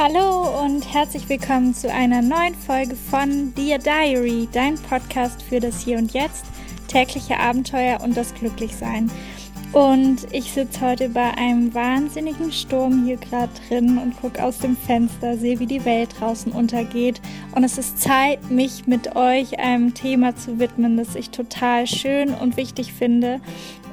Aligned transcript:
Hallo 0.00 0.64
und 0.64 0.94
herzlich 0.94 1.28
willkommen 1.28 1.74
zu 1.74 1.92
einer 1.92 2.22
neuen 2.22 2.54
Folge 2.54 2.94
von 2.94 3.52
Dear 3.56 3.78
Diary, 3.78 4.48
dein 4.52 4.76
Podcast 4.76 5.42
für 5.42 5.58
das 5.58 5.80
Hier 5.80 5.98
und 5.98 6.12
Jetzt, 6.12 6.44
tägliche 6.86 7.36
Abenteuer 7.40 8.00
und 8.00 8.16
das 8.16 8.32
Glücklichsein. 8.32 9.10
Und 9.72 10.32
ich 10.32 10.52
sitze 10.52 10.82
heute 10.82 11.08
bei 11.08 11.36
einem 11.36 11.74
wahnsinnigen 11.74 12.52
Sturm 12.52 13.06
hier 13.06 13.16
gerade 13.16 13.50
drin 13.66 13.98
und 13.98 14.16
gucke 14.20 14.40
aus 14.40 14.58
dem 14.58 14.76
Fenster, 14.76 15.36
sehe, 15.36 15.58
wie 15.58 15.66
die 15.66 15.84
Welt 15.84 16.10
draußen 16.20 16.52
untergeht. 16.52 17.20
Und 17.56 17.64
es 17.64 17.76
ist 17.76 18.00
Zeit, 18.00 18.52
mich 18.52 18.86
mit 18.86 19.16
euch 19.16 19.58
einem 19.58 19.94
Thema 19.94 20.36
zu 20.36 20.60
widmen, 20.60 20.96
das 20.96 21.16
ich 21.16 21.30
total 21.30 21.88
schön 21.88 22.34
und 22.34 22.56
wichtig 22.56 22.92
finde. 22.92 23.40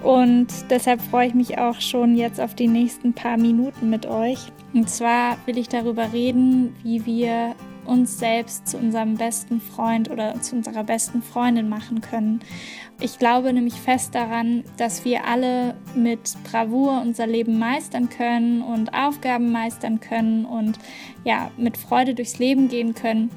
Und 0.04 0.50
deshalb 0.70 1.02
freue 1.02 1.30
ich 1.30 1.34
mich 1.34 1.58
auch 1.58 1.82
schon 1.82 2.16
jetzt 2.16 2.40
auf 2.40 2.54
die 2.54 2.68
nächsten 2.68 3.14
paar 3.14 3.38
Minuten 3.38 3.90
mit 3.90 4.06
euch. 4.06 4.52
Und 4.76 4.90
zwar 4.90 5.38
will 5.46 5.58
ich 5.58 5.70
darüber 5.70 6.12
reden, 6.12 6.76
wie 6.84 7.06
wir 7.06 7.56
uns 7.86 8.20
selbst 8.20 8.68
zu 8.68 8.78
unserem 8.78 9.16
besten 9.16 9.62
Freund 9.62 10.12
oder 10.12 10.42
zu 10.42 10.58
unserer 10.58 10.84
besten 10.84 11.22
Freundin 11.22 11.70
machen 11.70 12.02
können. 12.02 12.42
Ich 13.00 13.18
glaube 13.18 13.54
nämlich 13.54 13.76
fest 13.76 14.14
daran, 14.14 14.66
dass 14.76 15.06
wir 15.06 15.24
alle 15.28 15.76
mit 15.96 16.36
Bravour 16.44 17.02
unser 17.02 17.26
Leben 17.26 17.58
meistern 17.58 18.10
können 18.10 18.62
und 18.62 18.94
Aufgaben 18.94 19.50
meistern 19.50 20.02
können 20.02 20.44
und 20.44 20.78
ja, 21.24 21.52
mit 21.56 21.78
Freude 21.78 22.14
durchs 22.14 22.38
Leben 22.40 22.68
gehen 22.68 22.94
können, 22.94 23.30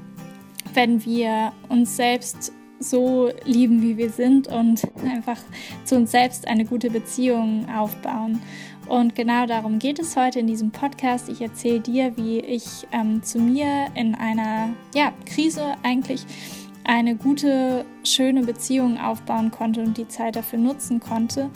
wenn 0.75 1.05
wir 1.05 1.53
uns 1.69 1.97
selbst 1.97 2.53
so 2.81 3.31
lieben, 3.45 3.81
wie 3.83 3.97
wir 3.97 4.11
sind 4.11 4.49
und 4.49 4.83
einfach 5.05 5.39
zu 5.85 5.95
uns 5.95 6.11
selbst 6.11 6.49
eine 6.49 6.65
gute 6.65 6.91
Beziehung 6.91 7.69
aufbauen. 7.69 8.43
Und 8.89 9.15
genau 9.15 9.47
darum 9.47 9.79
geht 9.79 9.99
es 9.99 10.17
heute 10.17 10.41
in 10.41 10.47
diesem 10.47 10.71
Podcast. 10.71 11.29
Ich 11.29 11.43
erzähle 11.43 11.81
dir, 11.81 12.17
wie 12.17 12.41
ich 12.41 12.87
ähm, 12.91 13.23
zu 13.23 13.39
mir 13.39 13.87
in 13.95 14.15
einer 14.15 14.71
ja, 14.95 15.13
Krise 15.27 15.75
eigentlich 15.83 16.25
eine 16.85 17.15
gute, 17.15 17.85
schöne 18.03 18.43
Beziehung 18.45 18.99
aufbauen 18.99 19.51
konnte 19.51 19.83
und 19.83 19.99
die 19.99 20.09
Zeit 20.09 20.37
dafür 20.37 20.59
nutzen 20.59 21.01
konnte, 21.01 21.51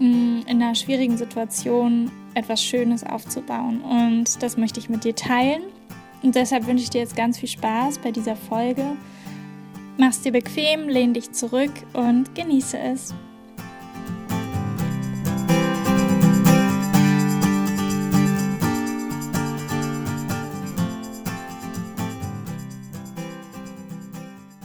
mm, 0.00 0.40
in 0.46 0.62
einer 0.62 0.74
schwierigen 0.74 1.16
Situation 1.16 2.10
etwas 2.34 2.62
Schönes 2.62 3.02
aufzubauen. 3.04 3.80
Und 3.80 4.42
das 4.42 4.58
möchte 4.58 4.78
ich 4.78 4.90
mit 4.90 5.04
dir 5.04 5.14
teilen. 5.14 5.62
Und 6.22 6.34
deshalb 6.34 6.66
wünsche 6.66 6.84
ich 6.84 6.90
dir 6.90 7.00
jetzt 7.00 7.16
ganz 7.16 7.38
viel 7.38 7.48
Spaß 7.48 8.00
bei 8.00 8.10
dieser 8.10 8.36
Folge. 8.36 8.84
Mach's 9.96 10.20
dir 10.20 10.32
bequem, 10.32 10.90
lehn 10.90 11.14
dich 11.14 11.32
zurück 11.32 11.72
und 11.94 12.34
genieße 12.34 12.78
es. 12.78 13.14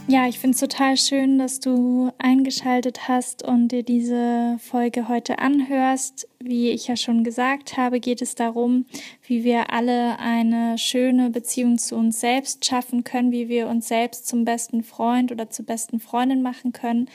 Ja, 0.08 0.26
ich 0.26 0.40
finde 0.40 0.54
es 0.54 0.60
total 0.60 0.96
schön, 0.96 1.38
dass 1.38 1.60
du 1.60 2.10
eingeschaltet 2.18 3.06
hast 3.06 3.44
und 3.44 3.68
dir 3.68 3.84
diese 3.84 4.58
Folge 4.58 5.08
heute 5.08 5.38
anhörst. 5.38 6.28
Wie 6.40 6.70
ich 6.70 6.88
ja 6.88 6.96
schon 6.96 7.22
gesagt 7.22 7.76
habe, 7.76 8.00
geht 8.00 8.20
es 8.20 8.34
darum, 8.34 8.84
wie 9.24 9.44
wir 9.44 9.72
alle 9.72 10.18
eine 10.18 10.76
schöne 10.76 11.30
Beziehung 11.30 11.78
zu 11.78 11.94
uns 11.94 12.20
selbst 12.20 12.64
schaffen 12.64 13.04
können, 13.04 13.30
wie 13.30 13.48
wir 13.48 13.68
uns 13.68 13.86
selbst 13.86 14.26
zum 14.26 14.44
besten 14.44 14.82
Freund 14.82 15.30
oder 15.30 15.50
zur 15.50 15.66
besten 15.66 16.00
Freundin 16.00 16.42
machen 16.42 16.72
können. 16.72 17.08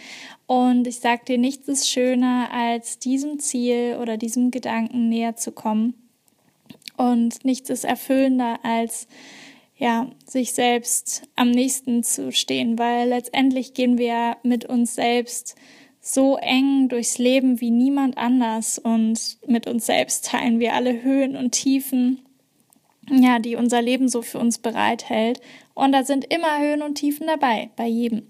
Und 0.45 0.88
ich 0.88 0.99
sage 1.02 1.25
dir, 1.27 1.37
nichts 1.37 1.67
ist 1.67 1.89
schöner, 1.89 2.49
als 2.54 2.99
diesem 2.99 3.39
Ziel 3.39 3.98
oder 4.02 4.15
diesem 4.15 4.49
Gedanken 4.49 5.09
näher 5.09 5.36
zu 5.36 5.52
kommen. 5.52 5.93
Und 6.95 7.43
nichts 7.43 7.69
ist 7.69 7.83
erfüllender, 7.83 8.59
als 8.64 9.08
ja, 9.77 10.10
sich 10.26 10.54
selbst 10.54 11.23
am 11.36 11.52
nächsten 11.52 12.04
zu 12.04 12.32
stehen, 12.32 12.80
weil 12.80 13.10
letztendlich 13.10 13.73
gehen 13.73 13.98
wir 13.98 14.38
mit 14.43 14.65
uns 14.65 14.95
selbst 14.95 15.55
so 16.02 16.38
eng 16.38 16.89
durchs 16.89 17.17
Leben 17.17 17.61
wie 17.61 17.70
niemand 17.70 18.17
anders 18.17 18.80
und 18.80 19.37
mit 19.45 19.67
uns 19.67 19.86
selbst 19.86 20.26
teilen 20.26 20.60
wir 20.60 20.73
alle 20.73 21.04
Höhen 21.04 21.36
und 21.36 21.52
Tiefen, 21.52 22.21
ja, 23.10 23.39
die 23.39 23.55
unser 23.55 23.82
Leben 23.82 24.10
so 24.10 24.21
für 24.21 24.39
uns 24.39 24.58
bereithält. 24.58 25.42
Und 25.73 25.92
da 25.92 26.04
sind 26.04 26.26
immer 26.33 26.60
Höhen 26.60 26.82
und 26.82 26.95
Tiefen 26.95 27.27
dabei, 27.27 27.70
bei 27.76 27.87
jedem. 27.87 28.23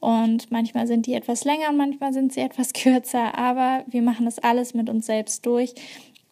Und 0.00 0.50
manchmal 0.50 0.86
sind 0.86 1.06
die 1.06 1.14
etwas 1.14 1.44
länger, 1.44 1.72
manchmal 1.72 2.12
sind 2.12 2.32
sie 2.32 2.40
etwas 2.40 2.72
kürzer, 2.72 3.36
aber 3.38 3.84
wir 3.86 4.02
machen 4.02 4.24
das 4.24 4.38
alles 4.38 4.74
mit 4.74 4.88
uns 4.88 5.06
selbst 5.06 5.46
durch. 5.46 5.74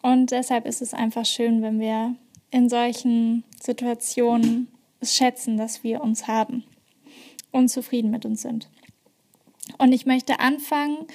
Und 0.01 0.31
deshalb 0.31 0.65
ist 0.65 0.81
es 0.81 0.93
einfach 0.93 1.25
schön, 1.25 1.61
wenn 1.61 1.79
wir 1.79 2.15
in 2.51 2.69
solchen 2.69 3.43
Situationen 3.61 4.67
es 4.99 5.15
schätzen, 5.15 5.57
dass 5.57 5.83
wir 5.83 6.01
uns 6.01 6.27
haben 6.27 6.63
und 7.51 7.69
zufrieden 7.69 8.11
mit 8.11 8.25
uns 8.25 8.41
sind. 8.41 8.69
Und 9.77 9.93
ich 9.93 10.05
möchte 10.05 10.39
anfangen 10.39 11.05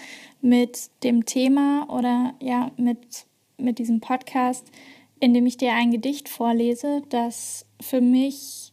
mit 0.41 0.91
dem 1.03 1.27
Thema 1.27 1.89
oder 1.91 2.35
ja, 2.41 2.71
mit, 2.77 3.27
mit 3.59 3.79
diesem 3.79 4.01
Podcast, 4.01 4.71
in 5.21 5.35
dem 5.35 5.47
ich 5.47 5.57
dir 5.57 5.73
ein 5.73 5.91
Gedicht 5.91 6.29
vorlese, 6.29 7.03
das 7.09 7.67
für 7.81 8.01
mich 8.01 8.73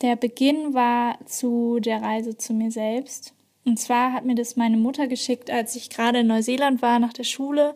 der 0.00 0.16
Beginn 0.16 0.74
war 0.74 1.18
zu 1.26 1.80
der 1.80 2.02
Reise 2.02 2.36
zu 2.36 2.52
mir 2.52 2.70
selbst. 2.70 3.34
Und 3.64 3.78
zwar 3.78 4.12
hat 4.12 4.26
mir 4.26 4.34
das 4.34 4.56
meine 4.56 4.76
Mutter 4.76 5.06
geschickt, 5.06 5.50
als 5.50 5.74
ich 5.76 5.88
gerade 5.88 6.20
in 6.20 6.26
Neuseeland 6.26 6.82
war 6.82 6.98
nach 6.98 7.14
der 7.14 7.24
Schule. 7.24 7.74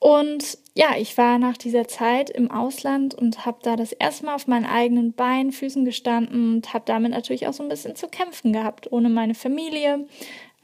Und 0.00 0.56
ja, 0.74 0.96
ich 0.96 1.18
war 1.18 1.38
nach 1.38 1.58
dieser 1.58 1.86
Zeit 1.86 2.30
im 2.30 2.50
Ausland 2.50 3.14
und 3.14 3.44
habe 3.44 3.58
da 3.62 3.76
das 3.76 3.92
erste 3.92 4.24
Mal 4.24 4.34
auf 4.34 4.46
meinen 4.46 4.64
eigenen 4.64 5.12
Beinen, 5.12 5.52
Füßen 5.52 5.84
gestanden 5.84 6.54
und 6.54 6.72
habe 6.72 6.84
damit 6.86 7.12
natürlich 7.12 7.46
auch 7.46 7.52
so 7.52 7.62
ein 7.62 7.68
bisschen 7.68 7.94
zu 7.96 8.08
kämpfen 8.08 8.54
gehabt, 8.54 8.90
ohne 8.90 9.10
meine 9.10 9.34
Familie. 9.34 10.06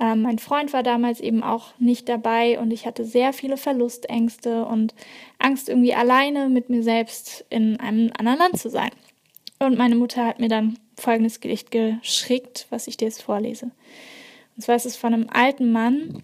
Ähm, 0.00 0.22
mein 0.22 0.38
Freund 0.38 0.72
war 0.72 0.82
damals 0.82 1.20
eben 1.20 1.42
auch 1.42 1.78
nicht 1.78 2.08
dabei 2.08 2.58
und 2.58 2.70
ich 2.70 2.86
hatte 2.86 3.04
sehr 3.04 3.34
viele 3.34 3.58
Verlustängste 3.58 4.64
und 4.64 4.94
Angst, 5.38 5.68
irgendwie 5.68 5.94
alleine 5.94 6.48
mit 6.48 6.70
mir 6.70 6.82
selbst 6.82 7.44
in 7.50 7.78
einem 7.78 8.10
anderen 8.16 8.38
Land 8.38 8.58
zu 8.58 8.70
sein. 8.70 8.90
Und 9.58 9.76
meine 9.76 9.96
Mutter 9.96 10.24
hat 10.24 10.40
mir 10.40 10.48
dann 10.48 10.78
folgendes 10.98 11.40
Gedicht 11.40 11.70
geschickt, 11.70 12.66
was 12.70 12.86
ich 12.88 12.96
dir 12.96 13.06
jetzt 13.06 13.22
vorlese. 13.22 13.70
Und 14.56 14.62
zwar 14.62 14.76
ist 14.76 14.86
es 14.86 14.96
von 14.96 15.12
einem 15.12 15.28
alten 15.30 15.72
Mann, 15.72 16.22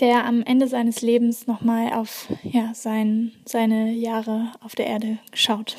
der 0.00 0.24
am 0.24 0.42
Ende 0.42 0.68
seines 0.68 1.02
Lebens 1.02 1.46
nochmal 1.46 1.92
auf 1.92 2.28
ja, 2.42 2.72
sein, 2.74 3.32
seine 3.44 3.92
Jahre 3.92 4.52
auf 4.60 4.74
der 4.74 4.86
Erde 4.86 5.18
schaut. 5.32 5.76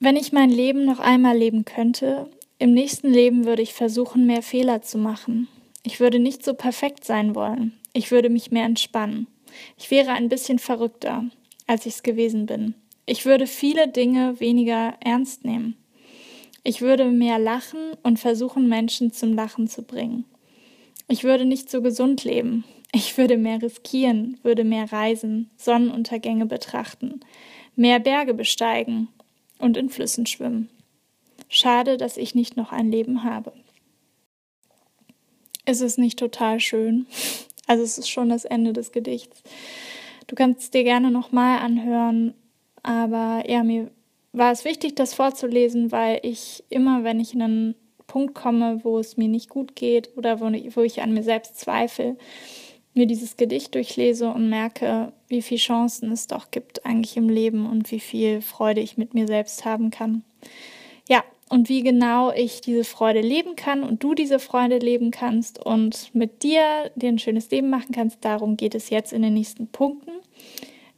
Wenn 0.00 0.16
ich 0.16 0.32
mein 0.32 0.50
Leben 0.50 0.84
noch 0.84 1.00
einmal 1.00 1.36
leben 1.36 1.64
könnte, 1.64 2.30
im 2.58 2.72
nächsten 2.72 3.10
Leben 3.10 3.44
würde 3.44 3.62
ich 3.62 3.74
versuchen, 3.74 4.26
mehr 4.26 4.42
Fehler 4.42 4.82
zu 4.82 4.98
machen. 4.98 5.48
Ich 5.82 6.00
würde 6.00 6.18
nicht 6.18 6.44
so 6.44 6.54
perfekt 6.54 7.04
sein 7.04 7.34
wollen. 7.34 7.72
Ich 7.92 8.10
würde 8.10 8.30
mich 8.30 8.50
mehr 8.50 8.64
entspannen. 8.64 9.26
Ich 9.76 9.90
wäre 9.90 10.12
ein 10.12 10.28
bisschen 10.28 10.58
verrückter, 10.58 11.24
als 11.66 11.86
ich 11.86 11.94
es 11.94 12.02
gewesen 12.02 12.46
bin. 12.46 12.74
Ich 13.06 13.24
würde 13.24 13.46
viele 13.46 13.88
Dinge 13.88 14.38
weniger 14.40 14.94
ernst 15.00 15.44
nehmen. 15.44 15.76
Ich 16.62 16.82
würde 16.82 17.06
mehr 17.06 17.38
lachen 17.38 17.92
und 18.02 18.18
versuchen, 18.18 18.68
Menschen 18.68 19.12
zum 19.12 19.32
Lachen 19.32 19.68
zu 19.68 19.82
bringen. 19.82 20.24
Ich 21.08 21.24
würde 21.24 21.46
nicht 21.46 21.70
so 21.70 21.80
gesund 21.80 22.24
leben. 22.24 22.64
Ich 22.92 23.16
würde 23.18 23.36
mehr 23.36 23.60
riskieren, 23.60 24.38
würde 24.42 24.64
mehr 24.64 24.92
reisen, 24.92 25.50
Sonnenuntergänge 25.56 26.46
betrachten, 26.46 27.20
mehr 27.76 27.98
Berge 27.98 28.34
besteigen 28.34 29.08
und 29.58 29.76
in 29.76 29.90
Flüssen 29.90 30.26
schwimmen. 30.26 30.70
Schade, 31.48 31.96
dass 31.96 32.16
ich 32.16 32.34
nicht 32.34 32.56
noch 32.56 32.72
ein 32.72 32.90
Leben 32.90 33.24
habe. 33.24 33.52
Ist 35.66 35.82
es 35.82 35.98
nicht 35.98 36.18
total 36.18 36.60
schön? 36.60 37.06
Also 37.66 37.84
es 37.84 37.98
ist 37.98 38.08
schon 38.08 38.30
das 38.30 38.46
Ende 38.46 38.72
des 38.72 38.92
Gedichts. 38.92 39.42
Du 40.26 40.34
kannst 40.34 40.60
es 40.60 40.70
dir 40.70 40.84
gerne 40.84 41.10
nochmal 41.10 41.58
anhören, 41.58 42.34
aber 42.82 43.44
ja, 43.46 43.62
mir 43.62 43.90
war 44.32 44.52
es 44.52 44.64
wichtig, 44.64 44.94
das 44.94 45.12
vorzulesen, 45.12 45.92
weil 45.92 46.20
ich 46.22 46.64
immer, 46.70 47.04
wenn 47.04 47.20
ich 47.20 47.34
einen 47.34 47.74
Punkt 48.08 48.34
komme, 48.34 48.80
wo 48.82 48.98
es 48.98 49.16
mir 49.16 49.28
nicht 49.28 49.48
gut 49.48 49.76
geht 49.76 50.10
oder 50.16 50.40
wo, 50.40 50.46
wo 50.46 50.80
ich 50.82 51.00
an 51.00 51.14
mir 51.14 51.22
selbst 51.22 51.60
zweifle, 51.60 52.16
mir 52.94 53.06
dieses 53.06 53.36
Gedicht 53.36 53.76
durchlese 53.76 54.28
und 54.28 54.48
merke, 54.48 55.12
wie 55.28 55.42
viele 55.42 55.60
Chancen 55.60 56.10
es 56.10 56.26
doch 56.26 56.50
gibt 56.50 56.84
eigentlich 56.84 57.16
im 57.16 57.28
Leben 57.28 57.70
und 57.70 57.92
wie 57.92 58.00
viel 58.00 58.40
Freude 58.40 58.80
ich 58.80 58.98
mit 58.98 59.14
mir 59.14 59.28
selbst 59.28 59.64
haben 59.64 59.90
kann. 59.90 60.24
Ja, 61.08 61.22
und 61.48 61.68
wie 61.68 61.82
genau 61.82 62.32
ich 62.32 62.60
diese 62.60 62.84
Freude 62.84 63.20
leben 63.20 63.56
kann 63.56 63.84
und 63.84 64.02
du 64.02 64.14
diese 64.14 64.38
Freude 64.38 64.78
leben 64.78 65.10
kannst 65.10 65.64
und 65.64 66.14
mit 66.14 66.42
dir 66.42 66.90
dir 66.96 67.10
ein 67.10 67.18
schönes 67.18 67.50
Leben 67.50 67.70
machen 67.70 67.94
kannst, 67.94 68.24
darum 68.24 68.56
geht 68.56 68.74
es 68.74 68.90
jetzt 68.90 69.12
in 69.12 69.22
den 69.22 69.34
nächsten 69.34 69.68
Punkten. 69.68 70.10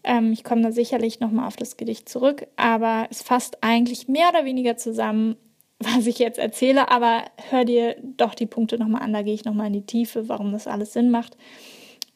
Ähm, 0.03 0.33
ich 0.33 0.45
komme 0.45 0.63
da 0.63 0.73
sicherlich 0.73 1.21
nochmal 1.21 1.47
auf 1.47 1.57
das 1.57 1.77
Gedicht 1.77 2.09
zurück, 2.09 2.47
aber 2.57 3.09
es 3.11 3.21
fasst 3.23 3.59
eigentlich 3.63 4.09
mehr 4.09 4.31
oder 4.31 4.45
weniger 4.45 4.77
zusammen, 4.77 5.37
was 5.81 6.07
ich 6.07 6.19
jetzt 6.19 6.39
erzähle, 6.39 6.91
aber 6.91 7.25
hör 7.49 7.65
dir 7.65 7.97
doch 8.17 8.35
die 8.35 8.47
Punkte 8.47 8.79
nochmal 8.79 9.03
an, 9.03 9.13
da 9.13 9.23
gehe 9.23 9.35
ich 9.35 9.45
nochmal 9.45 9.69
in 9.69 9.73
die 9.73 9.87
Tiefe, 9.87 10.29
warum 10.29 10.53
das 10.53 10.67
alles 10.67 10.93
Sinn 10.93 11.11
macht. 11.11 11.37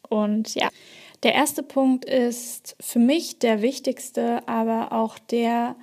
Und 0.08 0.55
ja, 0.55 0.69
Der 1.25 1.34
erste 1.34 1.62
Punkt 1.62 2.05
ist 2.05 2.76
für 2.81 2.99
mich 2.99 3.38
der 3.38 3.62
wichtigste, 3.62 4.46
aber 4.46 4.93
auch 4.93 5.19
der 5.19 5.75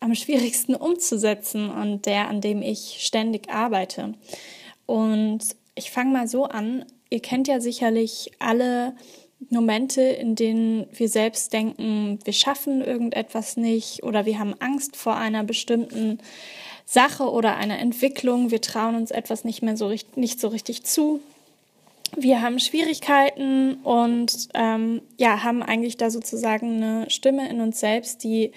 am 0.00 0.14
schwierigsten 0.16 0.74
umzusetzen 0.74 1.70
und 1.70 2.04
der, 2.04 2.28
an 2.28 2.40
dem 2.40 2.62
ich 2.62 2.96
ständig 2.98 3.48
arbeite. 3.48 4.14
Und 4.86 5.40
ich 5.76 5.92
fange 5.92 6.12
mal 6.12 6.26
so 6.26 6.44
an. 6.46 6.84
Ihr 7.10 7.20
kennt 7.20 7.46
ja 7.46 7.60
sicherlich 7.60 8.32
alle 8.40 8.94
Momente, 9.50 10.02
in 10.02 10.34
denen 10.34 10.88
wir 10.92 11.08
selbst 11.08 11.52
denken, 11.52 12.18
wir 12.24 12.32
schaffen 12.32 12.82
irgendetwas 12.82 13.56
nicht 13.56 14.02
oder 14.02 14.26
wir 14.26 14.40
haben 14.40 14.54
Angst 14.58 14.96
vor 14.96 15.14
einer 15.14 15.44
bestimmten 15.44 16.18
Sache 16.90 17.30
oder 17.30 17.56
einer 17.58 17.78
Entwicklung. 17.78 18.50
Wir 18.50 18.62
trauen 18.62 18.94
uns 18.94 19.10
etwas 19.10 19.44
nicht 19.44 19.60
mehr 19.60 19.76
so 19.76 19.94
nicht 20.16 20.40
so 20.40 20.48
richtig 20.48 20.84
zu. 20.84 21.20
Wir 22.16 22.40
haben 22.40 22.58
Schwierigkeiten 22.58 23.74
und 23.82 24.48
ähm, 24.54 25.02
ja, 25.18 25.42
haben 25.44 25.62
eigentlich 25.62 25.98
da 25.98 26.08
sozusagen 26.08 26.82
eine 26.82 27.10
Stimme 27.10 27.46
in 27.50 27.60
uns 27.60 27.78
selbst, 27.80 28.24
die 28.24 28.52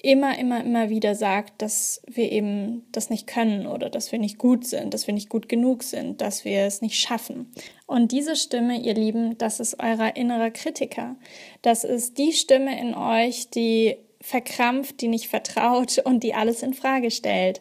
immer, 0.00 0.38
immer, 0.38 0.64
immer 0.64 0.88
wieder 0.88 1.14
sagt, 1.14 1.60
dass 1.60 2.00
wir 2.06 2.32
eben 2.32 2.86
das 2.92 3.10
nicht 3.10 3.26
können 3.26 3.66
oder 3.66 3.90
dass 3.90 4.10
wir 4.10 4.18
nicht 4.18 4.38
gut 4.38 4.66
sind, 4.66 4.94
dass 4.94 5.06
wir 5.06 5.12
nicht 5.12 5.28
gut 5.28 5.50
genug 5.50 5.82
sind, 5.82 6.22
dass 6.22 6.46
wir 6.46 6.62
es 6.62 6.80
nicht 6.80 6.98
schaffen. 6.98 7.52
Und 7.86 8.10
diese 8.10 8.36
Stimme, 8.36 8.80
ihr 8.80 8.94
Lieben, 8.94 9.36
das 9.36 9.60
ist 9.60 9.78
euer 9.80 10.16
innerer 10.16 10.50
Kritiker. 10.50 11.16
Das 11.60 11.84
ist 11.84 12.16
die 12.16 12.32
Stimme 12.32 12.80
in 12.80 12.94
euch, 12.94 13.50
die 13.50 13.98
verkrampft, 14.20 15.00
die 15.00 15.08
nicht 15.08 15.28
vertraut 15.28 15.98
und 16.04 16.22
die 16.22 16.34
alles 16.34 16.62
in 16.62 16.74
Frage 16.74 17.10
stellt. 17.10 17.60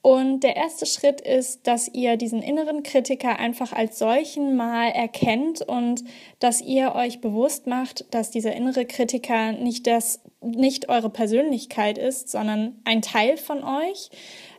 Und 0.00 0.40
der 0.40 0.56
erste 0.56 0.86
Schritt 0.86 1.20
ist, 1.20 1.66
dass 1.66 1.88
ihr 1.88 2.16
diesen 2.16 2.40
inneren 2.40 2.84
Kritiker 2.84 3.38
einfach 3.38 3.72
als 3.72 3.98
solchen 3.98 4.56
mal 4.56 4.88
erkennt 4.90 5.60
und 5.60 6.04
dass 6.38 6.60
ihr 6.60 6.94
euch 6.94 7.20
bewusst 7.20 7.66
macht, 7.66 8.06
dass 8.12 8.30
dieser 8.30 8.54
innere 8.54 8.86
Kritiker 8.86 9.52
nicht 9.52 9.88
das, 9.88 10.20
nicht 10.40 10.88
eure 10.88 11.10
Persönlichkeit 11.10 11.98
ist, 11.98 12.30
sondern 12.30 12.80
ein 12.84 13.02
Teil 13.02 13.36
von 13.36 13.64
euch, 13.64 14.10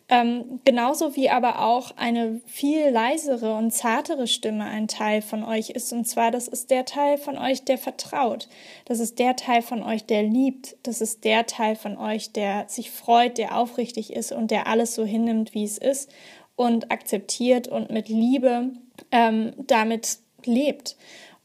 ähm, 0.10 0.60
genauso 0.66 1.16
wie 1.16 1.30
aber 1.30 1.62
auch 1.62 1.92
eine 1.96 2.42
viel 2.48 2.90
leisere 2.90 3.56
und 3.56 3.72
zartere 3.72 4.26
Stimme 4.26 4.66
ein 4.66 4.88
Teil 4.88 5.22
von 5.22 5.44
euch 5.44 5.70
ist. 5.70 5.94
Und 5.94 6.06
zwar, 6.06 6.32
das 6.32 6.48
ist 6.48 6.72
der 6.72 6.86
Teil 6.86 7.20
von 7.20 7.38
euch, 7.38 7.64
der 7.64 7.78
vertraut. 7.78 8.50
Das 8.86 9.00
ist 9.00 9.20
der 9.20 9.36
Teil 9.36 9.62
von 9.62 9.84
euch, 9.84 10.06
der 10.06 10.24
liebt. 10.24 10.78
Das 10.82 11.02
ist 11.02 11.24
der 11.26 11.46
Teil 11.46 11.76
von 11.76 11.96
euch, 11.98 12.32
der 12.32 12.66
sich 12.68 12.90
freut, 12.90 13.38
der 13.38 13.56
aufrichtig 13.56 14.12
ist 14.14 14.32
und 14.32 14.50
der 14.50 14.66
alles 14.66 14.96
so 14.96 15.06
hinnimmt, 15.06 15.54
wie 15.54 15.64
es 15.64 15.78
ist 15.78 16.10
und 16.56 16.92
akzeptiert 16.92 17.68
und 17.68 17.92
mit 17.92 18.10
Liebe 18.10 18.72
ähm, 19.12 19.54
damit 19.58 20.18
lebt. 20.44 20.98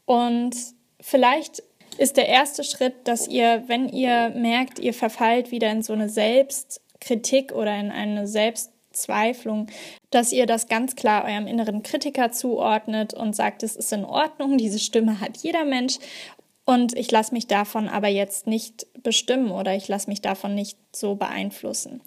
Und 0.05 0.55
vielleicht 0.99 1.61
ist 1.99 2.17
der 2.17 2.27
erste 2.27 2.63
Schritt, 2.63 2.95
dass 3.07 3.27
ihr, 3.27 3.63
wenn 3.67 3.87
ihr 3.89 4.29
merkt, 4.29 4.79
ihr 4.79 4.93
verfallt 4.93 5.51
wieder 5.51 5.69
in 5.71 5.83
so 5.83 5.93
eine 5.93 6.09
Selbst- 6.09 6.81
Kritik 7.05 7.51
oder 7.53 7.79
in 7.79 7.91
eine 7.91 8.27
Selbstzweiflung, 8.27 9.67
dass 10.09 10.31
ihr 10.31 10.47
das 10.47 10.67
ganz 10.67 10.95
klar 10.95 11.23
eurem 11.23 11.47
inneren 11.47 11.83
Kritiker 11.83 12.31
zuordnet 12.31 13.13
und 13.13 13.35
sagt, 13.35 13.63
es 13.63 13.75
ist 13.75 13.93
in 13.93 14.05
Ordnung, 14.05 14.57
diese 14.57 14.79
Stimme 14.79 15.21
hat 15.21 15.37
jeder 15.37 15.65
Mensch 15.65 15.99
und 16.65 16.97
ich 16.97 17.11
lasse 17.11 17.33
mich 17.33 17.47
davon 17.47 17.87
aber 17.87 18.07
jetzt 18.07 18.47
nicht 18.47 18.87
bestimmen 19.03 19.51
oder 19.51 19.75
ich 19.75 19.87
lasse 19.87 20.09
mich 20.09 20.21
davon 20.21 20.55
nicht 20.55 20.77
so 20.91 21.15
beeinflussen. 21.15 22.01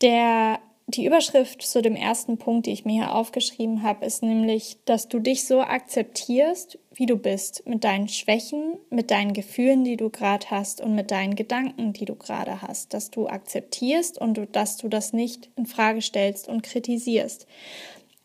Der 0.00 0.60
die 0.86 1.04
Überschrift 1.04 1.62
zu 1.62 1.82
dem 1.82 1.94
ersten 1.94 2.36
Punkt, 2.36 2.66
die 2.66 2.72
ich 2.72 2.84
mir 2.84 3.04
hier 3.04 3.14
aufgeschrieben 3.14 3.82
habe, 3.82 4.04
ist 4.04 4.22
nämlich, 4.22 4.78
dass 4.84 5.08
du 5.08 5.20
dich 5.20 5.46
so 5.46 5.60
akzeptierst, 5.60 6.78
wie 6.94 7.06
du 7.06 7.16
bist, 7.16 7.66
mit 7.66 7.84
deinen 7.84 8.08
Schwächen, 8.08 8.76
mit 8.90 9.10
deinen 9.10 9.32
Gefühlen, 9.32 9.84
die 9.84 9.96
du 9.96 10.10
gerade 10.10 10.50
hast 10.50 10.80
und 10.80 10.94
mit 10.94 11.10
deinen 11.10 11.36
Gedanken, 11.36 11.92
die 11.92 12.04
du 12.04 12.16
gerade 12.16 12.60
hast, 12.62 12.92
dass 12.92 13.10
du 13.10 13.28
akzeptierst 13.28 14.20
und 14.20 14.36
du, 14.36 14.46
dass 14.46 14.78
du 14.78 14.88
das 14.88 15.12
nicht 15.12 15.50
in 15.56 15.66
Frage 15.66 16.02
stellst 16.02 16.48
und 16.48 16.62
kritisierst. 16.62 17.46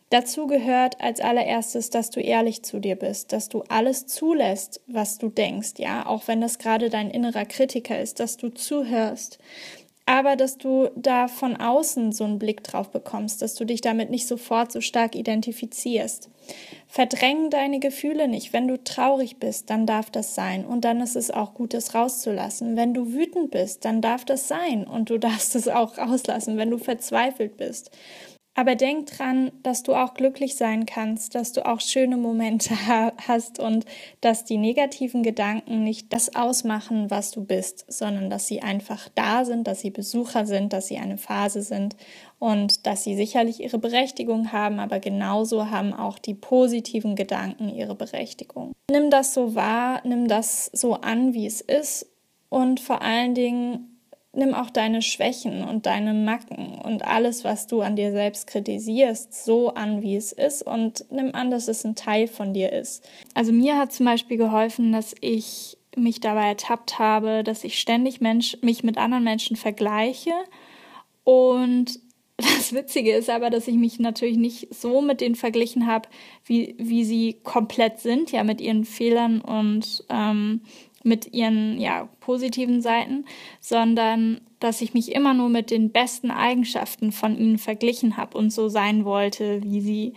Dazu 0.10 0.46
gehört 0.48 1.02
als 1.02 1.20
allererstes, 1.20 1.90
dass 1.90 2.12
du 2.12 2.20
ehrlich 2.20 2.64
zu 2.64 2.80
dir 2.80 2.96
bist, 2.96 3.34
dass 3.34 3.50
du 3.50 3.64
alles 3.70 4.06
zulässt, 4.06 4.82
was 4.88 5.18
du 5.18 5.30
denkst, 5.30 5.74
ja, 5.78 6.06
auch 6.06 6.28
wenn 6.28 6.42
das 6.42 6.60
gerade 6.60 6.90
dein 6.90 7.10
innerer 7.10 7.46
Kritiker 7.46 8.00
ist, 8.00 8.20
dass 8.20 8.38
du 8.38 8.50
zuhörst, 8.50 9.40
aber 10.06 10.36
dass 10.36 10.58
du 10.58 10.90
da 10.96 11.28
von 11.28 11.56
außen 11.56 12.12
so 12.12 12.26
einen 12.26 12.38
Blick 12.38 12.64
drauf 12.64 12.92
bekommst, 12.92 13.42
dass 13.42 13.56
du 13.56 13.66
dich 13.66 13.82
damit 13.82 14.12
nicht 14.12 14.28
sofort 14.28 14.72
so 14.72 14.82
stark 14.82 15.16
identifizierst. 15.16 16.30
Verdräng 16.88 17.50
deine 17.50 17.80
Gefühle 17.80 18.28
nicht. 18.28 18.54
Wenn 18.54 18.68
du 18.68 18.84
traurig 18.84 19.38
bist, 19.38 19.72
dann 19.72 19.88
darf 19.88 20.12
das 20.12 20.36
sein 20.36 20.64
und 20.64 20.86
dann 20.86 21.02
ist 21.02 21.16
es 21.16 21.32
auch 21.32 21.56
gut, 21.56 21.74
es 21.74 21.96
rauszulassen. 21.96 22.76
Wenn 22.76 22.94
du 22.94 23.14
wütend 23.14 23.50
bist, 23.50 23.84
dann 23.84 24.02
darf 24.02 24.26
das 24.26 24.48
sein 24.48 24.86
und 24.86 25.10
du 25.10 25.18
darfst 25.20 25.56
es 25.56 25.68
auch 25.68 25.98
rauslassen, 25.98 26.58
wenn 26.58 26.70
du 26.70 26.78
verzweifelt 26.78 27.58
bist. 27.58 27.90
Aber 28.58 28.76
denk 28.76 29.08
dran, 29.08 29.52
dass 29.64 29.84
du 29.84 29.94
auch 29.94 30.14
glücklich 30.14 30.56
sein 30.56 30.86
kannst, 30.86 31.36
dass 31.36 31.52
du 31.52 31.66
auch 31.66 31.82
schöne 31.82 32.16
Momente 32.16 32.74
hast 33.28 33.60
und 33.60 33.86
dass 34.22 34.46
die 34.46 34.58
negativen 34.58 35.24
Gedanken 35.24 35.84
nicht 35.84 36.14
das 36.14 36.38
ausmachen, 36.38 37.12
was 37.12 37.32
du 37.32 37.44
bist, 37.44 37.86
sondern 37.90 38.30
dass 38.30 38.48
sie 38.48 38.62
einfach 38.62 39.10
da 39.14 39.44
sind, 39.44 39.68
dass 39.68 39.82
sie 39.82 39.92
Besucher 39.92 40.46
sind, 40.46 40.72
dass 40.72 40.88
sie 40.88 40.98
eine 40.98 41.18
Phase 41.18 41.62
sind 41.62 41.98
und 42.40 42.88
dass 42.88 43.04
sie 43.04 43.18
sicherlich 43.18 43.60
ihre 43.60 43.78
Berechtigung 43.78 44.54
haben, 44.54 44.80
aber 44.80 45.00
genauso 45.00 45.70
haben 45.70 45.94
auch 45.94 46.18
die 46.18 46.34
positiven 46.34 47.18
Gedanken 47.18 47.68
ihre 47.68 47.96
Berechtigung. 47.96 48.72
Nimm 48.90 49.10
das 49.10 49.34
so 49.34 49.54
wahr, 49.56 50.02
nimm 50.06 50.30
das 50.30 50.68
so 50.68 50.94
an, 50.94 51.34
wie 51.34 51.46
es 51.46 51.60
ist 51.60 52.10
und 52.48 52.80
vor 52.80 53.02
allen 53.02 53.36
Dingen 53.36 53.95
nimm 54.36 54.54
auch 54.54 54.70
deine 54.70 55.02
Schwächen 55.02 55.64
und 55.64 55.86
deine 55.86 56.14
Macken 56.14 56.80
und 56.84 57.06
alles, 57.06 57.44
was 57.44 57.68
du 57.68 57.82
an 57.82 57.96
dir 57.96 58.12
selbst 58.12 58.48
kritisierst, 58.48 59.46
so 59.46 59.74
an, 59.74 60.02
wie 60.02 60.16
es 60.16 60.32
ist 60.32 60.62
und 60.62 61.06
nimm 61.12 61.34
an, 61.34 61.52
dass 61.52 61.68
es 61.68 61.84
ein 61.84 61.96
Teil 61.96 62.28
von 62.28 62.54
dir 62.54 62.72
ist. 62.74 63.08
Also 63.34 63.52
mir 63.52 63.78
hat 63.78 63.94
zum 63.94 64.06
Beispiel 64.06 64.38
geholfen, 64.38 64.92
dass 64.92 65.16
ich 65.22 65.78
mich 65.96 66.20
dabei 66.20 66.48
ertappt 66.50 67.00
habe, 67.00 67.44
dass 67.44 67.64
ich 67.64 67.80
ständig 67.80 68.22
Mensch, 68.22 68.58
mich 68.62 68.84
mit 68.84 68.98
anderen 68.98 69.24
Menschen 69.24 69.56
vergleiche 69.56 70.34
und 71.24 72.00
das 72.38 72.74
Witzige 72.74 73.14
ist 73.14 73.30
aber, 73.30 73.50
dass 73.50 73.68
ich 73.68 73.76
mich 73.76 74.00
natürlich 74.00 74.38
nicht 74.38 74.74
so 74.74 75.02
mit 75.02 75.22
denen 75.22 75.36
verglichen 75.36 75.88
habe, 75.88 76.10
wie, 76.44 76.76
wie 76.78 77.06
sie 77.06 77.38
komplett 77.44 78.00
sind, 78.00 78.32
ja, 78.32 78.44
mit 78.44 78.60
ihren 78.60 78.84
Fehlern 78.84 79.40
und 79.40 80.04
ähm, 80.10 80.62
mit 81.06 81.34
ihren 81.34 81.80
ja, 81.80 82.10
positiven 82.20 82.82
Seiten, 82.82 83.26
sondern 83.60 84.42
dass 84.60 84.82
ich 84.82 84.94
mich 84.94 85.14
immer 85.14 85.34
nur 85.34 85.50
mit 85.50 85.70
den 85.72 85.92
besten 85.92 86.32
Eigenschaften 86.32 87.12
von 87.12 87.38
ihnen 87.38 87.58
verglichen 87.58 88.18
habe 88.18 88.38
und 88.38 88.52
so 88.52 88.68
sein 88.68 89.06
wollte 89.06 89.62
wie 89.64 89.82
sie. 89.82 90.14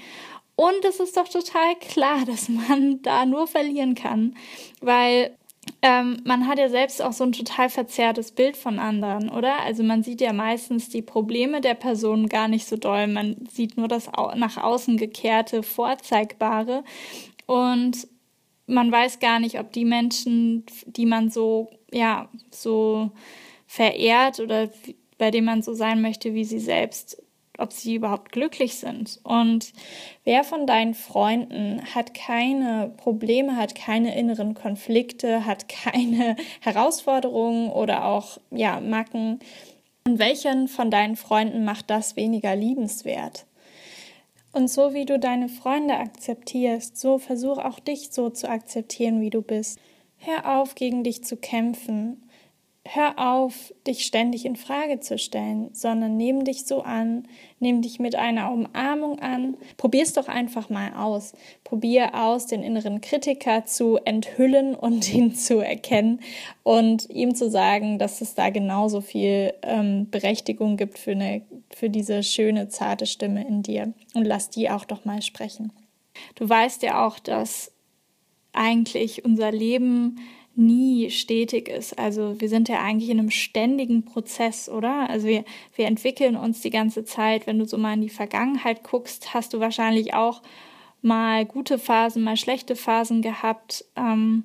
Und 0.56 0.84
es 0.84 0.98
ist 0.98 1.16
doch 1.16 1.28
total 1.28 1.76
klar, 1.80 2.24
dass 2.26 2.48
man 2.48 3.02
da 3.02 3.26
nur 3.26 3.46
verlieren 3.46 3.94
kann, 3.94 4.34
weil 4.80 5.36
ähm, 5.82 6.22
man 6.24 6.48
hat 6.48 6.58
ja 6.58 6.68
selbst 6.68 7.02
auch 7.02 7.12
so 7.12 7.24
ein 7.24 7.32
total 7.32 7.68
verzerrtes 7.68 8.32
Bild 8.32 8.56
von 8.56 8.78
anderen, 8.78 9.28
oder? 9.28 9.60
Also 9.60 9.82
man 9.82 10.02
sieht 10.02 10.20
ja 10.20 10.32
meistens 10.32 10.88
die 10.88 11.02
Probleme 11.02 11.60
der 11.60 11.74
Person 11.74 12.28
gar 12.28 12.48
nicht 12.48 12.66
so 12.66 12.76
doll. 12.76 13.06
Man 13.06 13.36
sieht 13.50 13.76
nur 13.76 13.86
das 13.86 14.10
nach 14.36 14.56
außen 14.56 14.96
gekehrte, 14.96 15.62
vorzeigbare. 15.62 16.84
Und 17.46 18.08
man 18.68 18.92
weiß 18.92 19.18
gar 19.18 19.40
nicht, 19.40 19.58
ob 19.58 19.72
die 19.72 19.84
Menschen, 19.84 20.64
die 20.86 21.06
man 21.06 21.30
so, 21.30 21.70
ja, 21.90 22.28
so 22.50 23.10
verehrt 23.66 24.38
oder 24.40 24.68
bei 25.16 25.30
denen 25.30 25.46
man 25.46 25.62
so 25.62 25.74
sein 25.74 26.00
möchte 26.00 26.34
wie 26.34 26.44
sie 26.44 26.60
selbst, 26.60 27.20
ob 27.58 27.72
sie 27.72 27.96
überhaupt 27.96 28.30
glücklich 28.30 28.76
sind. 28.76 29.18
Und 29.24 29.72
wer 30.24 30.44
von 30.44 30.66
deinen 30.66 30.94
Freunden 30.94 31.82
hat 31.94 32.14
keine 32.14 32.92
Probleme, 32.96 33.56
hat 33.56 33.74
keine 33.74 34.16
inneren 34.16 34.54
Konflikte, 34.54 35.44
hat 35.44 35.68
keine 35.68 36.36
Herausforderungen 36.60 37.70
oder 37.70 38.04
auch 38.04 38.38
ja, 38.50 38.80
Macken? 38.80 39.40
Und 40.06 40.18
welchen 40.18 40.68
von 40.68 40.90
deinen 40.90 41.16
Freunden 41.16 41.64
macht 41.64 41.90
das 41.90 42.16
weniger 42.16 42.54
liebenswert? 42.54 43.47
Und 44.52 44.68
so 44.68 44.94
wie 44.94 45.04
du 45.04 45.18
deine 45.18 45.48
Freunde 45.48 45.96
akzeptierst, 45.96 46.98
so 46.98 47.18
versuch 47.18 47.58
auch 47.58 47.78
dich 47.78 48.10
so 48.10 48.30
zu 48.30 48.48
akzeptieren, 48.48 49.20
wie 49.20 49.30
du 49.30 49.42
bist. 49.42 49.78
Hör 50.16 50.58
auf, 50.58 50.74
gegen 50.74 51.04
dich 51.04 51.22
zu 51.24 51.36
kämpfen 51.36 52.27
hör 52.94 53.18
auf, 53.18 53.74
dich 53.86 54.04
ständig 54.06 54.44
in 54.44 54.56
Frage 54.56 55.00
zu 55.00 55.18
stellen, 55.18 55.70
sondern 55.72 56.16
nimm 56.16 56.44
dich 56.44 56.64
so 56.64 56.82
an, 56.82 57.28
nimm 57.60 57.82
dich 57.82 57.98
mit 57.98 58.14
einer 58.14 58.50
Umarmung 58.50 59.18
an. 59.18 59.56
Probier's 59.76 60.14
doch 60.14 60.28
einfach 60.28 60.70
mal 60.70 60.94
aus. 60.94 61.32
Probier 61.64 62.14
aus, 62.14 62.46
den 62.46 62.62
inneren 62.62 63.00
Kritiker 63.00 63.66
zu 63.66 63.98
enthüllen 64.04 64.74
und 64.74 65.12
ihn 65.14 65.34
zu 65.34 65.58
erkennen 65.58 66.20
und 66.62 67.10
ihm 67.10 67.34
zu 67.34 67.50
sagen, 67.50 67.98
dass 67.98 68.20
es 68.20 68.34
da 68.34 68.50
genauso 68.50 69.00
viel 69.00 69.52
ähm, 69.62 70.08
Berechtigung 70.10 70.76
gibt 70.76 70.98
für, 70.98 71.12
eine, 71.12 71.42
für 71.74 71.90
diese 71.90 72.22
schöne, 72.22 72.68
zarte 72.68 73.06
Stimme 73.06 73.46
in 73.46 73.62
dir. 73.62 73.92
Und 74.14 74.24
lass 74.24 74.50
die 74.50 74.70
auch 74.70 74.84
doch 74.84 75.04
mal 75.04 75.22
sprechen. 75.22 75.72
Du 76.36 76.48
weißt 76.48 76.82
ja 76.82 77.06
auch, 77.06 77.18
dass 77.18 77.72
eigentlich 78.52 79.24
unser 79.24 79.52
Leben 79.52 80.16
nie 80.58 81.10
stetig 81.10 81.68
ist. 81.68 81.98
Also 81.98 82.40
wir 82.40 82.48
sind 82.48 82.68
ja 82.68 82.82
eigentlich 82.82 83.10
in 83.10 83.18
einem 83.18 83.30
ständigen 83.30 84.04
Prozess, 84.04 84.68
oder? 84.68 85.08
Also 85.08 85.26
wir, 85.28 85.44
wir 85.76 85.86
entwickeln 85.86 86.36
uns 86.36 86.60
die 86.60 86.70
ganze 86.70 87.04
Zeit. 87.04 87.46
Wenn 87.46 87.58
du 87.58 87.64
so 87.64 87.78
mal 87.78 87.94
in 87.94 88.02
die 88.02 88.08
Vergangenheit 88.08 88.82
guckst, 88.82 89.32
hast 89.32 89.54
du 89.54 89.60
wahrscheinlich 89.60 90.14
auch 90.14 90.42
mal 91.00 91.46
gute 91.46 91.78
Phasen, 91.78 92.24
mal 92.24 92.36
schlechte 92.36 92.76
Phasen 92.76 93.22
gehabt. 93.22 93.84
Ähm, 93.96 94.44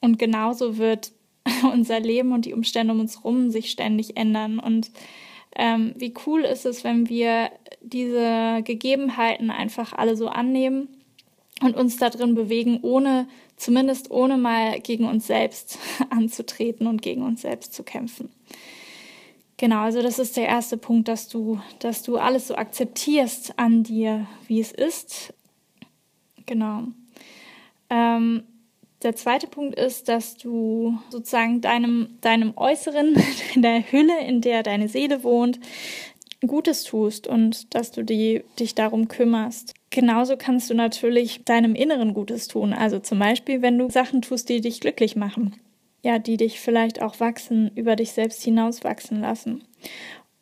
und 0.00 0.18
genauso 0.18 0.78
wird 0.78 1.12
unser 1.72 2.00
Leben 2.00 2.32
und 2.32 2.44
die 2.44 2.54
Umstände 2.54 2.92
um 2.94 3.00
uns 3.00 3.18
herum 3.18 3.50
sich 3.50 3.70
ständig 3.70 4.16
ändern. 4.16 4.60
Und 4.60 4.90
ähm, 5.56 5.94
wie 5.96 6.14
cool 6.26 6.42
ist 6.42 6.64
es, 6.64 6.84
wenn 6.84 7.08
wir 7.08 7.50
diese 7.80 8.62
Gegebenheiten 8.64 9.50
einfach 9.50 9.92
alle 9.92 10.16
so 10.16 10.28
annehmen 10.28 10.88
und 11.60 11.76
uns 11.76 11.96
da 11.96 12.08
drin 12.08 12.34
bewegen, 12.34 12.78
ohne, 12.82 13.26
zumindest 13.60 14.10
ohne 14.10 14.38
mal 14.38 14.80
gegen 14.80 15.04
uns 15.04 15.26
selbst 15.26 15.78
anzutreten 16.10 16.86
und 16.86 17.02
gegen 17.02 17.22
uns 17.22 17.42
selbst 17.42 17.74
zu 17.74 17.82
kämpfen. 17.82 18.30
Genau, 19.58 19.80
also 19.80 20.00
das 20.00 20.18
ist 20.18 20.38
der 20.38 20.46
erste 20.46 20.78
Punkt, 20.78 21.08
dass 21.08 21.28
du, 21.28 21.60
dass 21.80 22.02
du 22.02 22.16
alles 22.16 22.48
so 22.48 22.54
akzeptierst 22.54 23.58
an 23.58 23.82
dir, 23.82 24.26
wie 24.46 24.58
es 24.58 24.72
ist. 24.72 25.34
Genau. 26.46 26.84
Ähm, 27.90 28.44
der 29.02 29.16
zweite 29.16 29.46
Punkt 29.46 29.78
ist, 29.78 30.08
dass 30.08 30.38
du 30.38 30.98
sozusagen 31.10 31.60
deinem, 31.60 32.16
deinem 32.22 32.56
Äußeren, 32.56 33.14
in 33.54 33.60
der 33.60 33.92
Hülle, 33.92 34.24
in 34.24 34.40
der 34.40 34.62
deine 34.62 34.88
Seele 34.88 35.22
wohnt, 35.22 35.60
Gutes 36.46 36.84
tust 36.84 37.26
und 37.26 37.74
dass 37.74 37.92
du 37.92 38.02
die, 38.02 38.42
dich 38.58 38.74
darum 38.74 39.08
kümmerst. 39.08 39.74
Genauso 39.90 40.36
kannst 40.36 40.70
du 40.70 40.74
natürlich 40.74 41.44
deinem 41.44 41.74
Inneren 41.74 42.14
Gutes 42.14 42.46
tun. 42.46 42.72
Also 42.72 43.00
zum 43.00 43.18
Beispiel, 43.18 43.60
wenn 43.60 43.76
du 43.76 43.90
Sachen 43.90 44.22
tust, 44.22 44.48
die 44.48 44.60
dich 44.60 44.80
glücklich 44.80 45.16
machen. 45.16 45.56
Ja, 46.02 46.18
die 46.18 46.36
dich 46.36 46.60
vielleicht 46.60 47.02
auch 47.02 47.20
wachsen, 47.20 47.70
über 47.74 47.96
dich 47.96 48.12
selbst 48.12 48.42
hinaus 48.42 48.84
wachsen 48.84 49.20
lassen. 49.20 49.64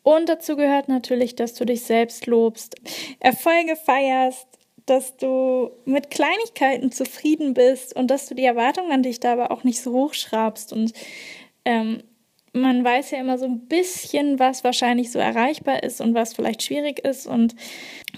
Und 0.03 0.29
dazu 0.29 0.55
gehört 0.55 0.87
natürlich, 0.87 1.35
dass 1.35 1.53
du 1.53 1.65
dich 1.65 1.81
selbst 1.81 2.27
lobst, 2.27 2.75
Erfolge 3.19 3.75
feierst, 3.75 4.47
dass 4.85 5.17
du 5.17 5.71
mit 5.85 6.09
Kleinigkeiten 6.09 6.91
zufrieden 6.91 7.53
bist 7.53 7.95
und 7.95 8.09
dass 8.09 8.27
du 8.27 8.35
die 8.35 8.45
Erwartungen 8.45 8.91
an 8.91 9.03
dich 9.03 9.19
da 9.19 9.33
aber 9.33 9.51
auch 9.51 9.63
nicht 9.63 9.81
so 9.81 9.91
hochschraubst. 9.91 10.73
Und 10.73 10.93
ähm, 11.65 12.03
man 12.53 12.83
weiß 12.83 13.11
ja 13.11 13.19
immer 13.19 13.37
so 13.37 13.45
ein 13.45 13.67
bisschen, 13.67 14.39
was 14.39 14.63
wahrscheinlich 14.63 15.11
so 15.11 15.19
erreichbar 15.19 15.83
ist 15.83 16.01
und 16.01 16.13
was 16.13 16.33
vielleicht 16.33 16.63
schwierig 16.63 16.99
ist. 16.99 17.27
Und 17.27 17.55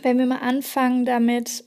wenn 0.01 0.17
wir 0.17 0.25
mal 0.25 0.39
anfangen, 0.39 1.05
damit 1.05 1.63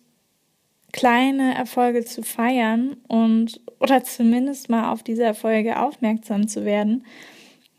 kleine 0.92 1.54
Erfolge 1.54 2.04
zu 2.04 2.23
feiern 2.23 2.97
und 3.09 3.61
oder 3.80 4.04
zumindest 4.04 4.71
mal 4.71 4.92
auf 4.92 5.02
diese 5.02 5.25
Erfolge 5.25 5.80
aufmerksam 5.80 6.47
zu 6.47 6.64
werden, 6.64 7.04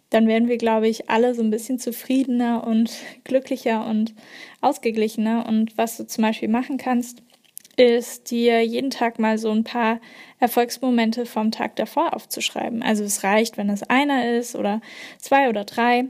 dann 0.09 0.27
werden 0.27 0.47
wir, 0.47 0.57
glaube 0.57 0.87
ich, 0.87 1.09
alle 1.09 1.33
so 1.33 1.41
ein 1.41 1.49
bisschen 1.49 1.79
zufriedener 1.79 2.65
und 2.65 2.91
glücklicher 3.23 3.85
und 3.87 4.13
ausgeglichener. 4.61 5.45
Und 5.47 5.77
was 5.77 5.97
du 5.97 6.05
zum 6.05 6.21
Beispiel 6.21 6.49
machen 6.49 6.77
kannst, 6.77 7.23
ist 7.77 8.31
dir 8.31 8.65
jeden 8.65 8.89
Tag 8.89 9.19
mal 9.19 9.37
so 9.37 9.51
ein 9.51 9.63
paar 9.63 9.99
Erfolgsmomente 10.39 11.25
vom 11.25 11.51
Tag 11.51 11.75
davor 11.75 12.15
aufzuschreiben. 12.15 12.83
Also 12.83 13.03
es 13.03 13.23
reicht, 13.23 13.57
wenn 13.57 13.69
es 13.69 13.83
einer 13.83 14.37
ist 14.37 14.55
oder 14.55 14.81
zwei 15.17 15.49
oder 15.49 15.65
drei. 15.65 16.05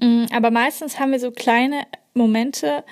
Mm, 0.00 0.26
aber 0.32 0.50
meistens 0.50 0.98
haben 0.98 1.12
wir 1.12 1.20
so 1.20 1.30
kleine 1.30 1.82
Momente, 2.14 2.84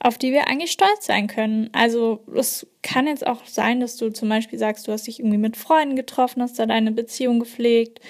auf 0.00 0.18
die 0.18 0.32
wir 0.32 0.48
eigentlich 0.48 0.72
stolz 0.72 1.06
sein 1.06 1.26
können. 1.26 1.70
Also 1.72 2.20
es 2.34 2.66
kann 2.82 3.06
jetzt 3.06 3.26
auch 3.26 3.46
sein, 3.46 3.80
dass 3.80 3.96
du 3.96 4.10
zum 4.10 4.28
Beispiel 4.28 4.58
sagst, 4.58 4.86
du 4.88 4.92
hast 4.92 5.06
dich 5.06 5.20
irgendwie 5.20 5.38
mit 5.38 5.56
Freunden 5.56 5.96
getroffen, 5.96 6.42
hast 6.42 6.58
da 6.58 6.66
deine 6.66 6.92
Beziehung 6.92 7.38
gepflegt 7.40 8.00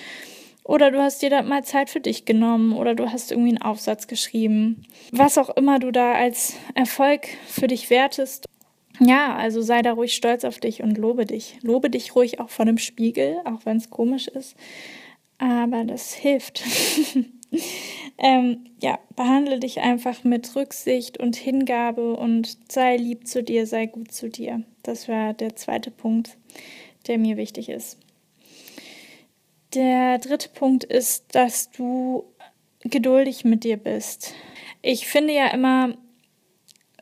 oder 0.65 0.91
du 0.91 1.03
hast 1.03 1.21
dir 1.21 1.31
da 1.31 1.43
mal 1.43 1.63
Zeit 1.63 1.91
für 1.91 2.01
dich 2.01 2.25
genommen 2.25 2.73
oder 2.73 2.95
du 2.95 3.13
hast 3.13 3.31
irgendwie 3.31 3.51
einen 3.51 3.63
Aufsatz 3.63 4.07
geschrieben. 4.07 4.87
Was 5.13 5.37
auch 5.37 5.51
immer 5.51 5.79
du 5.79 5.91
da 5.91 6.13
als 6.13 6.55
Erfolg 6.75 7.29
für 7.47 7.67
dich 7.67 7.91
wertest. 7.91 8.47
Ja, 9.01 9.35
also 9.35 9.61
sei 9.61 9.83
da 9.83 9.93
ruhig 9.93 10.15
stolz 10.15 10.45
auf 10.45 10.59
dich 10.59 10.83
und 10.83 10.99
lobe 10.99 11.27
dich. 11.27 11.59
Lobe 11.63 11.91
dich 11.91 12.15
ruhig 12.15 12.41
auch 12.41 12.51
vor 12.51 12.65
dem 12.65 12.79
Spiegel, 12.79 13.39
auch 13.45 13.65
wenn 13.65 13.77
es 13.77 13.91
komisch 13.91 14.29
ist. 14.29 14.57
Aber 15.39 15.85
das 15.85 16.15
hilft. 16.15 16.63
ähm, 18.19 18.65
ja, 18.81 18.99
behandle 19.17 19.59
dich 19.59 19.81
einfach 19.81 20.23
mit 20.23 20.55
Rücksicht 20.55 21.19
und 21.19 21.35
Hingabe 21.35 22.15
und 22.17 22.57
sei 22.71 22.97
lieb 22.97 23.27
zu 23.27 23.43
dir, 23.43 23.67
sei 23.67 23.87
gut 23.87 24.13
zu 24.13 24.29
dir. 24.29 24.63
Das 24.83 25.09
war 25.09 25.35
der 25.35 25.57
zweite 25.57 25.91
Punkt, 25.91 26.37
der 27.09 27.19
mir 27.19 27.37
wichtig 27.37 27.69
ist. 27.69 27.99
Der 29.75 30.19
dritte 30.19 30.51
Punkt 30.51 30.85
ist, 30.85 31.35
dass 31.35 31.71
du 31.73 32.25
geduldig 32.85 33.45
mit 33.45 33.65
dir 33.65 33.77
bist. 33.77 34.35
Ich 34.83 35.09
finde 35.09 35.33
ja 35.33 35.49
immer, 35.49 35.97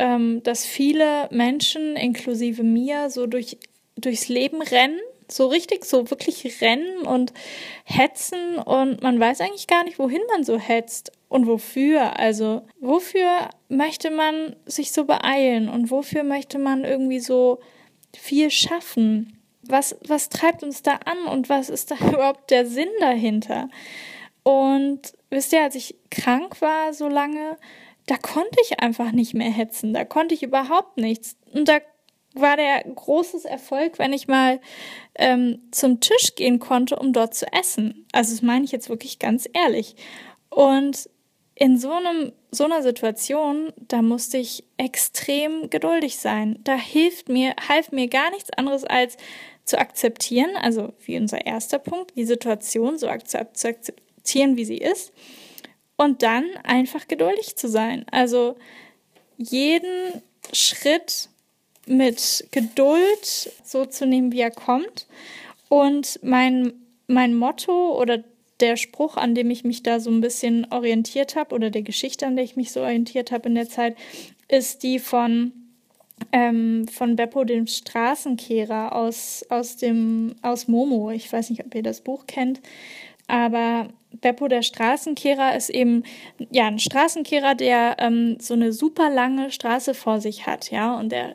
ähm, 0.02 0.42
dass 0.42 0.66
viele 0.66 1.28
Menschen, 1.30 1.96
inklusive 1.96 2.62
mir, 2.62 3.08
so 3.08 3.26
durch, 3.26 3.56
durchs 3.96 4.28
Leben 4.28 4.60
rennen, 4.60 4.98
so 5.28 5.46
richtig, 5.46 5.84
so 5.84 6.10
wirklich 6.10 6.60
rennen 6.60 7.06
und 7.06 7.32
hetzen 7.84 8.56
und 8.56 9.02
man 9.02 9.18
weiß 9.18 9.40
eigentlich 9.40 9.66
gar 9.66 9.84
nicht, 9.84 9.98
wohin 9.98 10.20
man 10.30 10.44
so 10.44 10.58
hetzt 10.58 11.12
und 11.28 11.46
wofür. 11.46 12.18
Also, 12.18 12.62
wofür 12.80 13.48
möchte 13.68 14.10
man 14.10 14.56
sich 14.66 14.92
so 14.92 15.04
beeilen 15.04 15.68
und 15.68 15.90
wofür 15.90 16.24
möchte 16.24 16.58
man 16.58 16.84
irgendwie 16.84 17.20
so 17.20 17.60
viel 18.14 18.50
schaffen? 18.50 19.38
was, 19.62 19.96
was 20.06 20.28
treibt 20.28 20.62
uns 20.62 20.82
da 20.82 20.96
an 21.04 21.26
und 21.26 21.48
was 21.48 21.68
ist 21.68 21.90
da 21.90 21.96
überhaupt 22.08 22.50
der 22.50 22.66
Sinn 22.66 22.90
dahinter? 23.00 23.68
Und 24.42 25.12
wisst 25.30 25.52
ihr, 25.52 25.62
als 25.62 25.74
ich 25.74 25.94
krank 26.10 26.60
war 26.60 26.92
so 26.92 27.08
lange, 27.08 27.56
da 28.12 28.18
konnte 28.18 28.58
ich 28.62 28.78
einfach 28.80 29.10
nicht 29.10 29.32
mehr 29.32 29.50
hetzen, 29.50 29.94
da 29.94 30.04
konnte 30.04 30.34
ich 30.34 30.42
überhaupt 30.42 30.98
nichts. 30.98 31.34
Und 31.54 31.66
da 31.66 31.78
war 32.34 32.58
der 32.58 32.82
großes 32.82 33.46
Erfolg, 33.46 33.98
wenn 33.98 34.12
ich 34.12 34.28
mal 34.28 34.60
ähm, 35.14 35.62
zum 35.70 36.00
Tisch 36.00 36.34
gehen 36.36 36.58
konnte, 36.58 36.96
um 36.96 37.14
dort 37.14 37.34
zu 37.34 37.50
essen. 37.54 38.06
Also 38.12 38.34
das 38.34 38.42
meine 38.42 38.66
ich 38.66 38.72
jetzt 38.72 38.90
wirklich 38.90 39.18
ganz 39.18 39.48
ehrlich. 39.54 39.96
Und 40.50 41.08
in 41.54 41.78
so 41.78 41.90
einem 41.90 42.32
so 42.50 42.64
einer 42.64 42.82
Situation, 42.82 43.72
da 43.76 44.02
musste 44.02 44.36
ich 44.36 44.62
extrem 44.76 45.70
geduldig 45.70 46.18
sein. 46.18 46.58
Da 46.64 46.74
hilft 46.74 47.30
mir, 47.30 47.54
half 47.66 47.92
mir 47.92 48.08
gar 48.08 48.30
nichts 48.30 48.50
anderes 48.50 48.84
als 48.84 49.16
zu 49.64 49.78
akzeptieren, 49.78 50.50
also 50.60 50.92
wie 51.06 51.16
unser 51.16 51.46
erster 51.46 51.78
Punkt, 51.78 52.14
die 52.14 52.26
Situation 52.26 52.98
so 52.98 53.06
zu 53.24 53.38
akzeptieren, 53.38 54.58
wie 54.58 54.66
sie 54.66 54.76
ist, 54.76 55.14
und 56.02 56.22
dann 56.22 56.44
einfach 56.64 57.06
geduldig 57.06 57.54
zu 57.54 57.68
sein. 57.68 58.04
Also 58.10 58.56
jeden 59.36 60.22
Schritt 60.52 61.28
mit 61.86 62.48
Geduld 62.50 63.52
so 63.62 63.84
zu 63.84 64.06
nehmen, 64.06 64.32
wie 64.32 64.40
er 64.40 64.50
kommt. 64.50 65.06
Und 65.68 66.18
mein, 66.22 66.72
mein 67.06 67.34
Motto 67.34 67.96
oder 68.00 68.24
der 68.58 68.76
Spruch, 68.76 69.16
an 69.16 69.34
dem 69.34 69.50
ich 69.50 69.62
mich 69.62 69.82
da 69.82 70.00
so 70.00 70.10
ein 70.10 70.20
bisschen 70.20 70.66
orientiert 70.70 71.36
habe, 71.36 71.54
oder 71.54 71.70
der 71.70 71.82
Geschichte, 71.82 72.26
an 72.26 72.34
der 72.36 72.44
ich 72.44 72.56
mich 72.56 72.72
so 72.72 72.80
orientiert 72.80 73.30
habe 73.30 73.48
in 73.48 73.54
der 73.54 73.68
Zeit, 73.68 73.96
ist 74.48 74.82
die 74.82 74.98
von 74.98 75.52
ähm, 76.30 76.86
von 76.86 77.16
Beppo, 77.16 77.42
dem 77.42 77.66
Straßenkehrer 77.66 78.94
aus, 78.94 79.44
aus, 79.48 79.76
dem, 79.76 80.36
aus 80.42 80.68
Momo. 80.68 81.10
Ich 81.10 81.32
weiß 81.32 81.50
nicht, 81.50 81.64
ob 81.64 81.74
ihr 81.74 81.82
das 81.82 82.00
Buch 82.00 82.26
kennt, 82.28 82.60
aber 83.26 83.88
Beppo, 84.20 84.48
der 84.48 84.62
Straßenkehrer, 84.62 85.56
ist 85.56 85.70
eben 85.70 86.04
ja 86.50 86.66
ein 86.66 86.78
Straßenkehrer, 86.78 87.54
der 87.54 87.96
ähm, 87.98 88.38
so 88.40 88.54
eine 88.54 88.72
super 88.72 89.10
lange 89.10 89.50
Straße 89.50 89.94
vor 89.94 90.20
sich 90.20 90.46
hat, 90.46 90.70
ja, 90.70 90.98
und 90.98 91.12
er, 91.12 91.34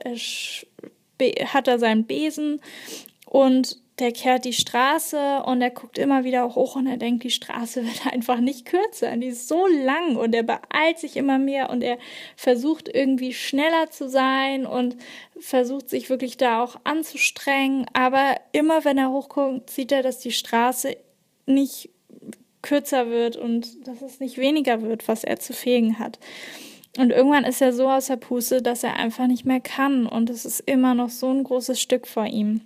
hat 1.46 1.68
da 1.68 1.80
seinen 1.80 2.06
Besen 2.06 2.62
und 3.26 3.82
der 4.00 4.12
kehrt 4.12 4.46
die 4.46 4.54
Straße 4.54 5.42
und 5.44 5.60
er 5.60 5.72
guckt 5.72 5.98
immer 5.98 6.24
wieder 6.24 6.54
hoch 6.54 6.76
und 6.76 6.86
er 6.86 6.98
denkt, 6.98 7.24
die 7.24 7.32
Straße 7.32 7.84
wird 7.86 8.14
einfach 8.14 8.40
nicht 8.40 8.66
kürzer. 8.66 9.16
Die 9.18 9.28
ist 9.28 9.48
so 9.48 9.66
lang 9.68 10.16
und 10.18 10.36
er 10.36 10.44
beeilt 10.44 11.00
sich 11.00 11.18
immer 11.18 11.40
mehr 11.40 11.70
und 11.72 11.82
er 11.84 11.98
versucht 12.36 12.88
irgendwie 12.94 13.34
schneller 13.34 13.90
zu 13.90 14.08
sein 14.08 14.68
und 14.68 14.98
versucht 15.40 15.90
sich 15.90 16.10
wirklich 16.10 16.38
da 16.38 16.62
auch 16.64 16.76
anzustrengen. 16.84 17.88
Aber 17.94 18.36
immer 18.52 18.86
wenn 18.86 19.00
er 19.00 19.10
hochguckt, 19.10 19.72
sieht 19.72 19.92
er, 19.92 20.04
dass 20.04 20.20
die 20.20 20.32
Straße 20.32 20.96
nicht 21.48 21.90
kürzer 22.62 23.10
wird 23.10 23.38
und 23.38 23.88
dass 23.88 24.02
es 24.02 24.20
nicht 24.20 24.38
weniger 24.38 24.82
wird, 24.82 25.08
was 25.08 25.24
er 25.24 25.40
zu 25.40 25.54
fegen 25.54 26.00
hat. 26.00 26.20
Und 26.98 27.12
irgendwann 27.12 27.46
ist 27.46 27.62
er 27.62 27.74
so 27.74 27.90
aus 27.90 28.08
der 28.08 28.16
Puste, 28.18 28.62
dass 28.62 28.84
er 28.84 28.96
einfach 28.96 29.28
nicht 29.28 29.46
mehr 29.46 29.60
kann 29.60 30.08
und 30.08 30.30
es 30.30 30.46
ist 30.46 30.62
immer 30.62 30.94
noch 30.94 31.10
so 31.10 31.30
ein 31.30 31.44
großes 31.44 31.80
Stück 31.80 32.08
vor 32.08 32.26
ihm. 32.26 32.62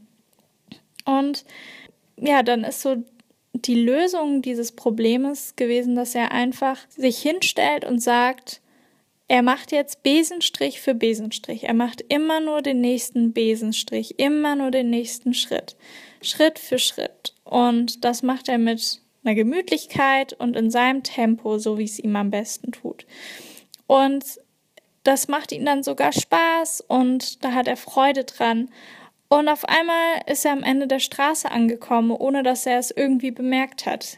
Und 1.05 1.45
ja, 2.17 2.43
dann 2.43 2.63
ist 2.63 2.81
so 2.81 3.03
die 3.53 3.81
Lösung 3.81 4.41
dieses 4.41 4.71
Problems 4.71 5.55
gewesen, 5.55 5.95
dass 5.95 6.15
er 6.15 6.31
einfach 6.31 6.77
sich 6.89 7.19
hinstellt 7.19 7.83
und 7.83 7.99
sagt, 7.99 8.61
er 9.27 9.43
macht 9.43 9.71
jetzt 9.71 10.03
Besenstrich 10.03 10.81
für 10.81 10.93
Besenstrich. 10.93 11.63
Er 11.63 11.73
macht 11.73 12.03
immer 12.09 12.39
nur 12.39 12.61
den 12.61 12.81
nächsten 12.81 13.33
Besenstrich, 13.33 14.19
immer 14.19 14.55
nur 14.55 14.71
den 14.71 14.89
nächsten 14.89 15.33
Schritt. 15.33 15.75
Schritt 16.21 16.59
für 16.59 16.79
Schritt. 16.79 17.33
Und 17.51 18.05
das 18.05 18.23
macht 18.23 18.47
er 18.47 18.57
mit 18.57 19.01
einer 19.25 19.35
Gemütlichkeit 19.35 20.31
und 20.31 20.55
in 20.55 20.71
seinem 20.71 21.03
Tempo, 21.03 21.57
so 21.57 21.77
wie 21.77 21.83
es 21.83 21.99
ihm 21.99 22.15
am 22.15 22.31
besten 22.31 22.71
tut. 22.71 23.05
Und 23.87 24.23
das 25.03 25.27
macht 25.27 25.51
ihm 25.51 25.65
dann 25.65 25.83
sogar 25.83 26.13
Spaß 26.13 26.79
und 26.87 27.43
da 27.43 27.51
hat 27.51 27.67
er 27.67 27.75
Freude 27.75 28.23
dran. 28.23 28.69
Und 29.27 29.49
auf 29.49 29.65
einmal 29.67 30.21
ist 30.27 30.45
er 30.45 30.53
am 30.53 30.63
Ende 30.63 30.87
der 30.87 30.99
Straße 30.99 31.51
angekommen, 31.51 32.11
ohne 32.11 32.41
dass 32.41 32.65
er 32.65 32.79
es 32.79 32.89
irgendwie 32.89 33.31
bemerkt 33.31 33.85
hat, 33.85 34.17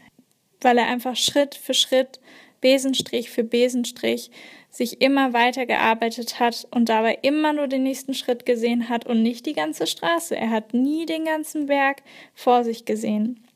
weil 0.61 0.77
er 0.77 0.85
einfach 0.85 1.15
Schritt 1.15 1.55
für 1.55 1.73
Schritt, 1.73 2.19
Besenstrich 2.61 3.31
für 3.31 3.43
Besenstrich 3.43 4.29
sich 4.73 5.01
immer 5.01 5.33
weiter 5.33 5.67
gearbeitet 5.67 6.39
hat 6.39 6.67
und 6.71 6.89
dabei 6.89 7.19
immer 7.21 7.53
nur 7.53 7.67
den 7.67 7.83
nächsten 7.83 8.15
Schritt 8.15 8.43
gesehen 8.43 8.89
hat 8.89 9.05
und 9.05 9.21
nicht 9.21 9.45
die 9.45 9.53
ganze 9.53 9.85
Straße. 9.85 10.35
Er 10.35 10.49
hat 10.49 10.73
nie 10.73 11.05
den 11.05 11.25
ganzen 11.25 11.67
Berg 11.67 12.01
vor 12.33 12.63
sich 12.63 12.83
gesehen. 12.83 13.47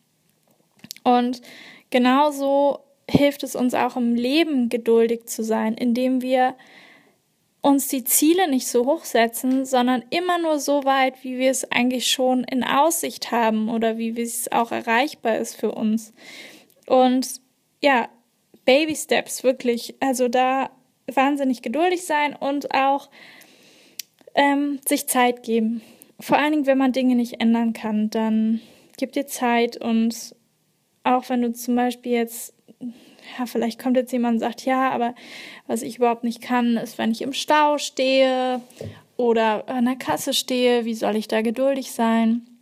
Und 1.04 1.42
genauso 1.90 2.82
hilft 3.10 3.42
es 3.42 3.56
uns 3.56 3.74
auch 3.74 3.96
im 3.98 4.14
Leben 4.14 4.70
geduldig 4.70 5.26
zu 5.26 5.44
sein, 5.44 5.74
indem 5.74 6.22
wir 6.22 6.56
uns 7.62 7.88
die 7.88 8.04
Ziele 8.04 8.48
nicht 8.48 8.68
so 8.68 8.86
hoch 8.86 9.04
setzen, 9.04 9.66
sondern 9.66 10.06
immer 10.12 10.38
nur 10.38 10.60
so 10.60 10.84
weit, 10.84 11.24
wie 11.24 11.40
wir 11.40 11.50
es 11.50 11.72
eigentlich 11.72 12.12
schon 12.12 12.44
in 12.44 12.64
Aussicht 12.64 13.32
haben 13.32 13.70
oder 13.70 13.98
wie 13.98 14.22
es 14.22 14.52
auch 14.52 14.72
erreichbar 14.72 15.40
ist 15.40 15.56
für 15.56 15.72
uns. 15.72 16.14
Und 16.86 17.42
ja, 17.82 18.08
Baby 18.66 18.96
Steps 18.96 19.44
wirklich, 19.44 19.96
also 20.00 20.28
da 20.28 20.70
wahnsinnig 21.12 21.62
geduldig 21.62 22.06
sein 22.06 22.36
und 22.36 22.74
auch 22.74 23.10
ähm, 24.36 24.80
sich 24.88 25.08
Zeit 25.08 25.44
geben. 25.44 25.82
Vor 26.20 26.38
allen 26.38 26.52
Dingen, 26.52 26.66
wenn 26.66 26.78
man 26.78 26.92
Dinge 26.92 27.16
nicht 27.16 27.40
ändern 27.42 27.74
kann, 27.74 28.10
dann 28.10 28.62
gib 28.98 29.12
dir 29.12 29.28
Zeit 29.28 29.78
und 29.78 30.36
auch 31.04 31.30
wenn 31.30 31.42
du 31.42 31.54
zum 31.54 31.76
Beispiel 31.76 32.12
jetzt, 32.12 32.54
ja, 33.38 33.46
vielleicht 33.46 33.80
kommt 33.80 33.98
jetzt 33.98 34.12
jemand 34.12 34.36
und 34.36 34.40
sagt, 34.40 34.66
ja, 34.66 34.90
aber 34.92 35.16
was 35.68 35.82
ich 35.82 35.98
überhaupt 35.98 36.24
nicht 36.24 36.42
kann, 36.42 36.78
ist, 36.78 36.98
wenn 36.98 37.12
ich 37.12 37.22
im 37.22 37.34
Stau 37.34 37.78
stehe 37.78 38.62
oder 39.16 39.70
an 39.70 39.86
der 39.86 39.96
Kasse 39.96 40.34
stehe, 40.34 40.86
wie 40.86 40.96
soll 40.96 41.16
ich 41.16 41.28
da 41.28 41.42
geduldig 41.42 41.92
sein? 41.92 42.57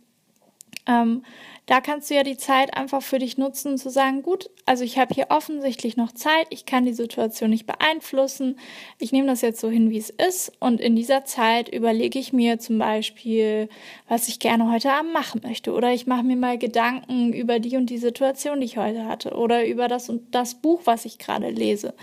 Ähm, 0.86 1.22
da 1.66 1.80
kannst 1.80 2.08
du 2.08 2.14
ja 2.14 2.22
die 2.22 2.36
Zeit 2.36 2.76
einfach 2.76 3.02
für 3.02 3.18
dich 3.18 3.38
nutzen, 3.38 3.76
zu 3.76 3.90
sagen, 3.90 4.22
gut, 4.22 4.50
also 4.66 4.84
ich 4.84 4.98
habe 4.98 5.12
hier 5.12 5.26
offensichtlich 5.30 5.96
noch 5.96 6.12
Zeit, 6.12 6.46
ich 6.50 6.64
kann 6.64 6.84
die 6.84 6.92
Situation 6.92 7.50
nicht 7.50 7.66
beeinflussen, 7.66 8.60
ich 9.00 9.10
nehme 9.10 9.26
das 9.26 9.40
jetzt 9.40 9.60
so 9.60 9.68
hin, 9.68 9.90
wie 9.90 9.98
es 9.98 10.10
ist 10.10 10.52
und 10.60 10.80
in 10.80 10.94
dieser 10.94 11.24
Zeit 11.24 11.68
überlege 11.68 12.20
ich 12.20 12.32
mir 12.32 12.60
zum 12.60 12.78
Beispiel, 12.78 13.68
was 14.06 14.28
ich 14.28 14.38
gerne 14.38 14.70
heute 14.70 14.92
Abend 14.92 15.12
machen 15.12 15.40
möchte 15.42 15.72
oder 15.72 15.92
ich 15.92 16.06
mache 16.06 16.22
mir 16.22 16.36
mal 16.36 16.56
Gedanken 16.56 17.32
über 17.32 17.58
die 17.58 17.76
und 17.76 17.90
die 17.90 17.98
Situation, 17.98 18.60
die 18.60 18.66
ich 18.66 18.78
heute 18.78 19.06
hatte 19.06 19.34
oder 19.34 19.66
über 19.66 19.88
das 19.88 20.08
und 20.08 20.32
das 20.36 20.54
Buch, 20.54 20.82
was 20.84 21.04
ich 21.04 21.18
gerade 21.18 21.50
lese. 21.50 21.94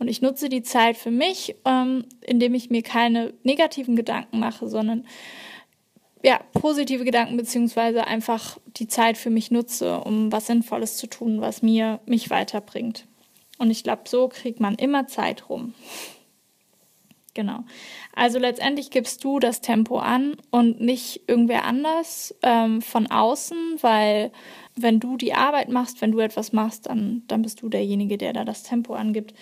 Und 0.00 0.08
ich 0.08 0.20
nutze 0.20 0.48
die 0.48 0.64
Zeit 0.64 0.96
für 0.96 1.12
mich, 1.12 1.54
ähm, 1.64 2.06
indem 2.22 2.54
ich 2.54 2.70
mir 2.70 2.82
keine 2.82 3.34
negativen 3.44 3.94
Gedanken 3.94 4.40
mache, 4.40 4.66
sondern 4.68 5.06
ja, 6.22 6.40
positive 6.52 7.04
Gedanken 7.04 7.36
beziehungsweise 7.36 8.06
einfach 8.06 8.58
die 8.76 8.88
Zeit 8.88 9.18
für 9.18 9.30
mich 9.30 9.50
nutze, 9.50 10.00
um 10.00 10.30
was 10.30 10.46
Sinnvolles 10.46 10.96
zu 10.96 11.08
tun, 11.08 11.40
was 11.40 11.62
mir 11.62 12.00
mich 12.06 12.30
weiterbringt. 12.30 13.06
Und 13.58 13.70
ich 13.70 13.82
glaube, 13.82 14.02
so 14.06 14.28
kriegt 14.28 14.60
man 14.60 14.74
immer 14.76 15.06
Zeit 15.06 15.48
rum. 15.48 15.74
Genau. 17.34 17.64
Also 18.14 18.38
letztendlich 18.38 18.90
gibst 18.90 19.24
du 19.24 19.38
das 19.38 19.62
Tempo 19.62 19.98
an 19.98 20.36
und 20.50 20.82
nicht 20.82 21.22
irgendwer 21.28 21.64
anders 21.64 22.34
ähm, 22.42 22.82
von 22.82 23.10
außen, 23.10 23.78
weil 23.80 24.32
wenn 24.76 25.00
du 25.00 25.16
die 25.16 25.32
Arbeit 25.32 25.70
machst, 25.70 26.02
wenn 26.02 26.12
du 26.12 26.18
etwas 26.18 26.52
machst, 26.52 26.88
dann, 26.88 27.22
dann 27.28 27.40
bist 27.40 27.62
du 27.62 27.70
derjenige, 27.70 28.18
der 28.18 28.34
da 28.34 28.44
das 28.44 28.64
Tempo 28.64 28.92
angibt. 28.92 29.32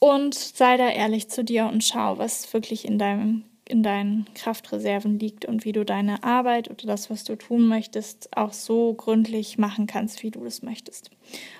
Und 0.00 0.34
sei 0.34 0.76
da 0.76 0.88
ehrlich 0.88 1.28
zu 1.30 1.44
dir 1.44 1.66
und 1.66 1.84
schau, 1.84 2.18
was 2.18 2.52
wirklich 2.52 2.84
in 2.84 2.98
deinem 2.98 3.44
in 3.68 3.82
deinen 3.82 4.26
Kraftreserven 4.34 5.18
liegt 5.18 5.44
und 5.44 5.64
wie 5.64 5.72
du 5.72 5.84
deine 5.84 6.22
Arbeit 6.22 6.70
oder 6.70 6.86
das, 6.86 7.10
was 7.10 7.24
du 7.24 7.36
tun 7.36 7.66
möchtest, 7.66 8.36
auch 8.36 8.52
so 8.52 8.94
gründlich 8.94 9.58
machen 9.58 9.86
kannst, 9.86 10.22
wie 10.22 10.30
du 10.30 10.44
das 10.44 10.62
möchtest. 10.62 11.10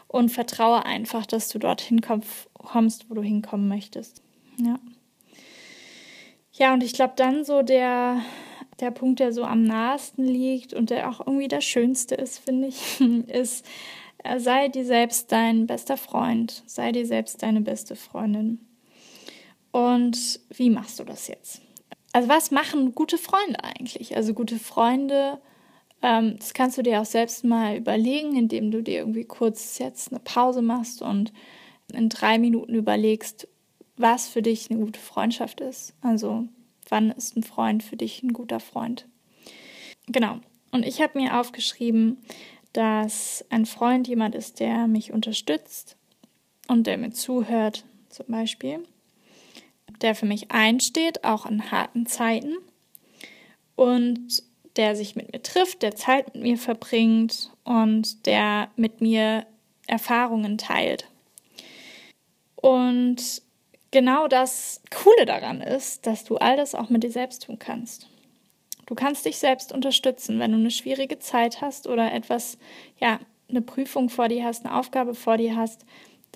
Und 0.06 0.30
vertraue 0.30 0.84
einfach, 0.84 1.26
dass 1.26 1.48
du 1.48 1.58
dorthin 1.58 2.00
kommst, 2.00 3.10
wo 3.10 3.14
du 3.14 3.22
hinkommen 3.22 3.68
möchtest. 3.68 4.22
Ja. 4.58 4.78
Ja, 6.52 6.72
und 6.72 6.82
ich 6.82 6.94
glaube, 6.94 7.14
dann 7.16 7.44
so 7.44 7.62
der, 7.62 8.22
der 8.80 8.90
Punkt, 8.90 9.20
der 9.20 9.32
so 9.32 9.44
am 9.44 9.64
nahesten 9.64 10.24
liegt 10.24 10.72
und 10.72 10.90
der 10.90 11.10
auch 11.10 11.20
irgendwie 11.20 11.48
der 11.48 11.60
schönste 11.60 12.14
ist, 12.14 12.38
finde 12.38 12.68
ich, 12.68 13.00
ist, 13.28 13.66
äh, 14.24 14.38
sei 14.38 14.68
dir 14.68 14.84
selbst 14.84 15.32
dein 15.32 15.66
bester 15.66 15.96
Freund, 15.96 16.62
sei 16.66 16.92
dir 16.92 17.04
selbst 17.04 17.42
deine 17.42 17.60
beste 17.60 17.96
Freundin. 17.96 18.60
Und 19.70 20.40
wie 20.48 20.70
machst 20.70 20.98
du 20.98 21.04
das 21.04 21.28
jetzt? 21.28 21.65
Also 22.16 22.30
was 22.30 22.50
machen 22.50 22.94
gute 22.94 23.18
Freunde 23.18 23.62
eigentlich? 23.62 24.16
Also 24.16 24.32
gute 24.32 24.58
Freunde, 24.58 25.38
ähm, 26.00 26.38
das 26.38 26.54
kannst 26.54 26.78
du 26.78 26.82
dir 26.82 27.02
auch 27.02 27.04
selbst 27.04 27.44
mal 27.44 27.76
überlegen, 27.76 28.34
indem 28.36 28.70
du 28.70 28.82
dir 28.82 29.00
irgendwie 29.00 29.26
kurz 29.26 29.76
jetzt 29.76 30.10
eine 30.10 30.20
Pause 30.20 30.62
machst 30.62 31.02
und 31.02 31.30
in 31.92 32.08
drei 32.08 32.38
Minuten 32.38 32.74
überlegst, 32.74 33.48
was 33.98 34.28
für 34.28 34.40
dich 34.40 34.70
eine 34.70 34.80
gute 34.80 34.98
Freundschaft 34.98 35.60
ist. 35.60 35.92
Also 36.00 36.48
wann 36.88 37.10
ist 37.10 37.36
ein 37.36 37.42
Freund 37.42 37.82
für 37.82 37.98
dich 37.98 38.22
ein 38.22 38.32
guter 38.32 38.60
Freund? 38.60 39.06
Genau. 40.06 40.38
Und 40.72 40.86
ich 40.86 41.02
habe 41.02 41.18
mir 41.18 41.38
aufgeschrieben, 41.38 42.16
dass 42.72 43.44
ein 43.50 43.66
Freund 43.66 44.08
jemand 44.08 44.34
ist, 44.34 44.58
der 44.58 44.86
mich 44.86 45.12
unterstützt 45.12 45.98
und 46.66 46.86
der 46.86 46.96
mir 46.96 47.10
zuhört, 47.10 47.84
zum 48.08 48.28
Beispiel 48.28 48.86
der 50.02 50.14
für 50.14 50.26
mich 50.26 50.50
einsteht, 50.50 51.24
auch 51.24 51.46
in 51.46 51.70
harten 51.70 52.06
Zeiten 52.06 52.56
und 53.74 54.42
der 54.76 54.94
sich 54.96 55.16
mit 55.16 55.32
mir 55.32 55.42
trifft, 55.42 55.82
der 55.82 55.94
Zeit 55.94 56.34
mit 56.34 56.42
mir 56.42 56.58
verbringt 56.58 57.50
und 57.64 58.26
der 58.26 58.68
mit 58.76 59.00
mir 59.00 59.46
Erfahrungen 59.86 60.58
teilt. 60.58 61.08
Und 62.56 63.42
genau 63.90 64.28
das 64.28 64.82
Coole 64.90 65.24
daran 65.24 65.60
ist, 65.60 66.06
dass 66.06 66.24
du 66.24 66.36
all 66.36 66.56
das 66.56 66.74
auch 66.74 66.90
mit 66.90 67.02
dir 67.02 67.10
selbst 67.10 67.44
tun 67.44 67.58
kannst. 67.58 68.08
Du 68.86 68.94
kannst 68.94 69.26
dich 69.26 69.38
selbst 69.38 69.72
unterstützen, 69.72 70.38
wenn 70.38 70.52
du 70.52 70.58
eine 70.58 70.70
schwierige 70.70 71.18
Zeit 71.18 71.60
hast 71.60 71.86
oder 71.86 72.12
etwas, 72.12 72.58
ja, 72.98 73.18
eine 73.48 73.62
Prüfung 73.62 74.08
vor 74.08 74.28
dir 74.28 74.44
hast, 74.44 74.64
eine 74.64 74.76
Aufgabe 74.76 75.14
vor 75.14 75.36
dir 75.36 75.56
hast, 75.56 75.84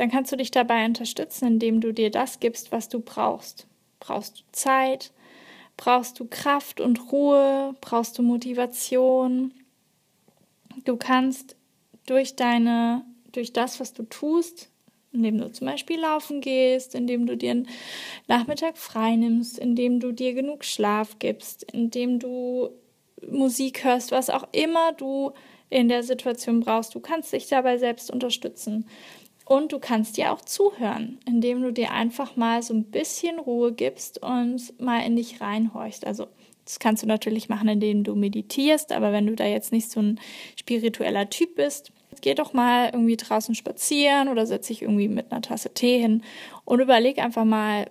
dann 0.00 0.10
kannst 0.10 0.32
du 0.32 0.36
dich 0.36 0.50
dabei 0.50 0.86
unterstützen, 0.86 1.46
indem 1.46 1.82
du 1.82 1.92
dir 1.92 2.10
das 2.10 2.40
gibst, 2.40 2.72
was 2.72 2.88
du 2.88 3.00
brauchst. 3.00 3.66
Brauchst 3.98 4.38
du 4.38 4.42
Zeit? 4.50 5.12
Brauchst 5.76 6.18
du 6.18 6.24
Kraft 6.24 6.80
und 6.80 7.12
Ruhe? 7.12 7.74
Brauchst 7.82 8.16
du 8.16 8.22
Motivation? 8.22 9.52
Du 10.86 10.96
kannst 10.96 11.54
durch 12.06 12.34
deine, 12.34 13.04
durch 13.32 13.52
das, 13.52 13.78
was 13.78 13.92
du 13.92 14.04
tust, 14.04 14.70
indem 15.12 15.36
du 15.36 15.52
zum 15.52 15.66
Beispiel 15.66 16.00
laufen 16.00 16.40
gehst, 16.40 16.94
indem 16.94 17.26
du 17.26 17.36
dir 17.36 17.50
einen 17.50 17.68
Nachmittag 18.26 18.78
frei 18.78 19.16
nimmst, 19.16 19.58
indem 19.58 20.00
du 20.00 20.12
dir 20.12 20.32
genug 20.32 20.64
Schlaf 20.64 21.18
gibst, 21.18 21.62
indem 21.74 22.18
du 22.18 22.70
Musik 23.28 23.84
hörst, 23.84 24.12
was 24.12 24.30
auch 24.30 24.48
immer 24.52 24.94
du 24.94 25.32
in 25.68 25.88
der 25.88 26.02
Situation 26.02 26.60
brauchst. 26.60 26.94
Du 26.94 27.00
kannst 27.00 27.34
dich 27.34 27.48
dabei 27.48 27.78
selbst 27.78 28.10
unterstützen. 28.10 28.86
Und 29.50 29.72
du 29.72 29.80
kannst 29.80 30.16
dir 30.16 30.32
auch 30.32 30.42
zuhören, 30.42 31.18
indem 31.26 31.60
du 31.60 31.72
dir 31.72 31.90
einfach 31.90 32.36
mal 32.36 32.62
so 32.62 32.72
ein 32.72 32.84
bisschen 32.84 33.40
Ruhe 33.40 33.72
gibst 33.72 34.22
und 34.22 34.80
mal 34.80 35.04
in 35.04 35.16
dich 35.16 35.40
reinhorchst. 35.40 36.06
Also 36.06 36.28
das 36.64 36.78
kannst 36.78 37.02
du 37.02 37.08
natürlich 37.08 37.48
machen, 37.48 37.66
indem 37.66 38.04
du 38.04 38.14
meditierst, 38.14 38.92
aber 38.92 39.12
wenn 39.12 39.26
du 39.26 39.34
da 39.34 39.46
jetzt 39.46 39.72
nicht 39.72 39.90
so 39.90 39.98
ein 39.98 40.20
spiritueller 40.56 41.30
Typ 41.30 41.56
bist, 41.56 41.90
geh 42.20 42.34
doch 42.34 42.52
mal 42.52 42.90
irgendwie 42.92 43.16
draußen 43.16 43.56
spazieren 43.56 44.28
oder 44.28 44.46
setz 44.46 44.68
dich 44.68 44.82
irgendwie 44.82 45.08
mit 45.08 45.32
einer 45.32 45.42
Tasse 45.42 45.74
Tee 45.74 45.98
hin 45.98 46.22
und 46.64 46.78
überleg 46.78 47.18
einfach 47.18 47.44
mal, 47.44 47.90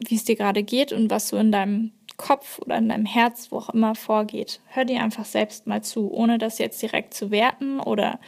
wie 0.00 0.16
es 0.16 0.24
dir 0.24 0.36
gerade 0.36 0.62
geht 0.62 0.92
und 0.92 1.08
was 1.08 1.28
so 1.28 1.38
in 1.38 1.52
deinem 1.52 1.92
Kopf 2.18 2.58
oder 2.58 2.76
in 2.76 2.90
deinem 2.90 3.06
Herz, 3.06 3.50
wo 3.50 3.56
auch 3.56 3.70
immer 3.70 3.94
vorgeht. 3.94 4.60
Hör 4.66 4.84
dir 4.84 5.00
einfach 5.02 5.24
selbst 5.24 5.66
mal 5.66 5.82
zu, 5.82 6.12
ohne 6.12 6.36
das 6.36 6.58
jetzt 6.58 6.82
direkt 6.82 7.14
zu 7.14 7.30
werten 7.30 7.80
oder 7.80 8.20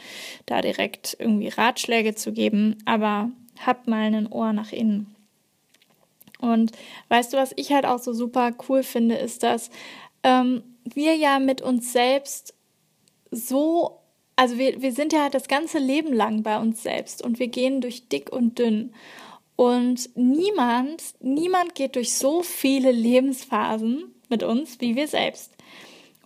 da 0.47 0.61
direkt 0.61 1.15
irgendwie 1.19 1.49
Ratschläge 1.49 2.15
zu 2.15 2.31
geben, 2.31 2.77
aber 2.85 3.29
hab 3.63 3.87
mal 3.87 4.13
ein 4.13 4.31
Ohr 4.31 4.53
nach 4.53 4.71
innen. 4.71 5.13
Und 6.39 6.71
weißt 7.09 7.33
du, 7.33 7.37
was 7.37 7.53
ich 7.55 7.71
halt 7.71 7.85
auch 7.85 7.99
so 7.99 8.13
super 8.13 8.51
cool 8.67 8.81
finde, 8.81 9.15
ist, 9.15 9.43
dass 9.43 9.69
ähm, 10.23 10.63
wir 10.83 11.15
ja 11.15 11.39
mit 11.39 11.61
uns 11.61 11.93
selbst 11.93 12.55
so, 13.29 13.99
also 14.35 14.57
wir, 14.57 14.81
wir 14.81 14.93
sind 14.93 15.13
ja 15.13 15.29
das 15.29 15.47
ganze 15.47 15.77
Leben 15.77 16.13
lang 16.13 16.43
bei 16.43 16.57
uns 16.57 16.81
selbst 16.81 17.21
und 17.23 17.39
wir 17.39 17.47
gehen 17.49 17.81
durch 17.81 18.07
dick 18.09 18.31
und 18.31 18.57
dünn. 18.57 18.93
Und 19.55 20.09
niemand, 20.15 21.03
niemand 21.19 21.75
geht 21.75 21.95
durch 21.95 22.13
so 22.13 22.41
viele 22.41 22.91
Lebensphasen 22.91 24.13
mit 24.29 24.43
uns 24.43 24.79
wie 24.81 24.95
wir 24.95 25.07
selbst. 25.07 25.53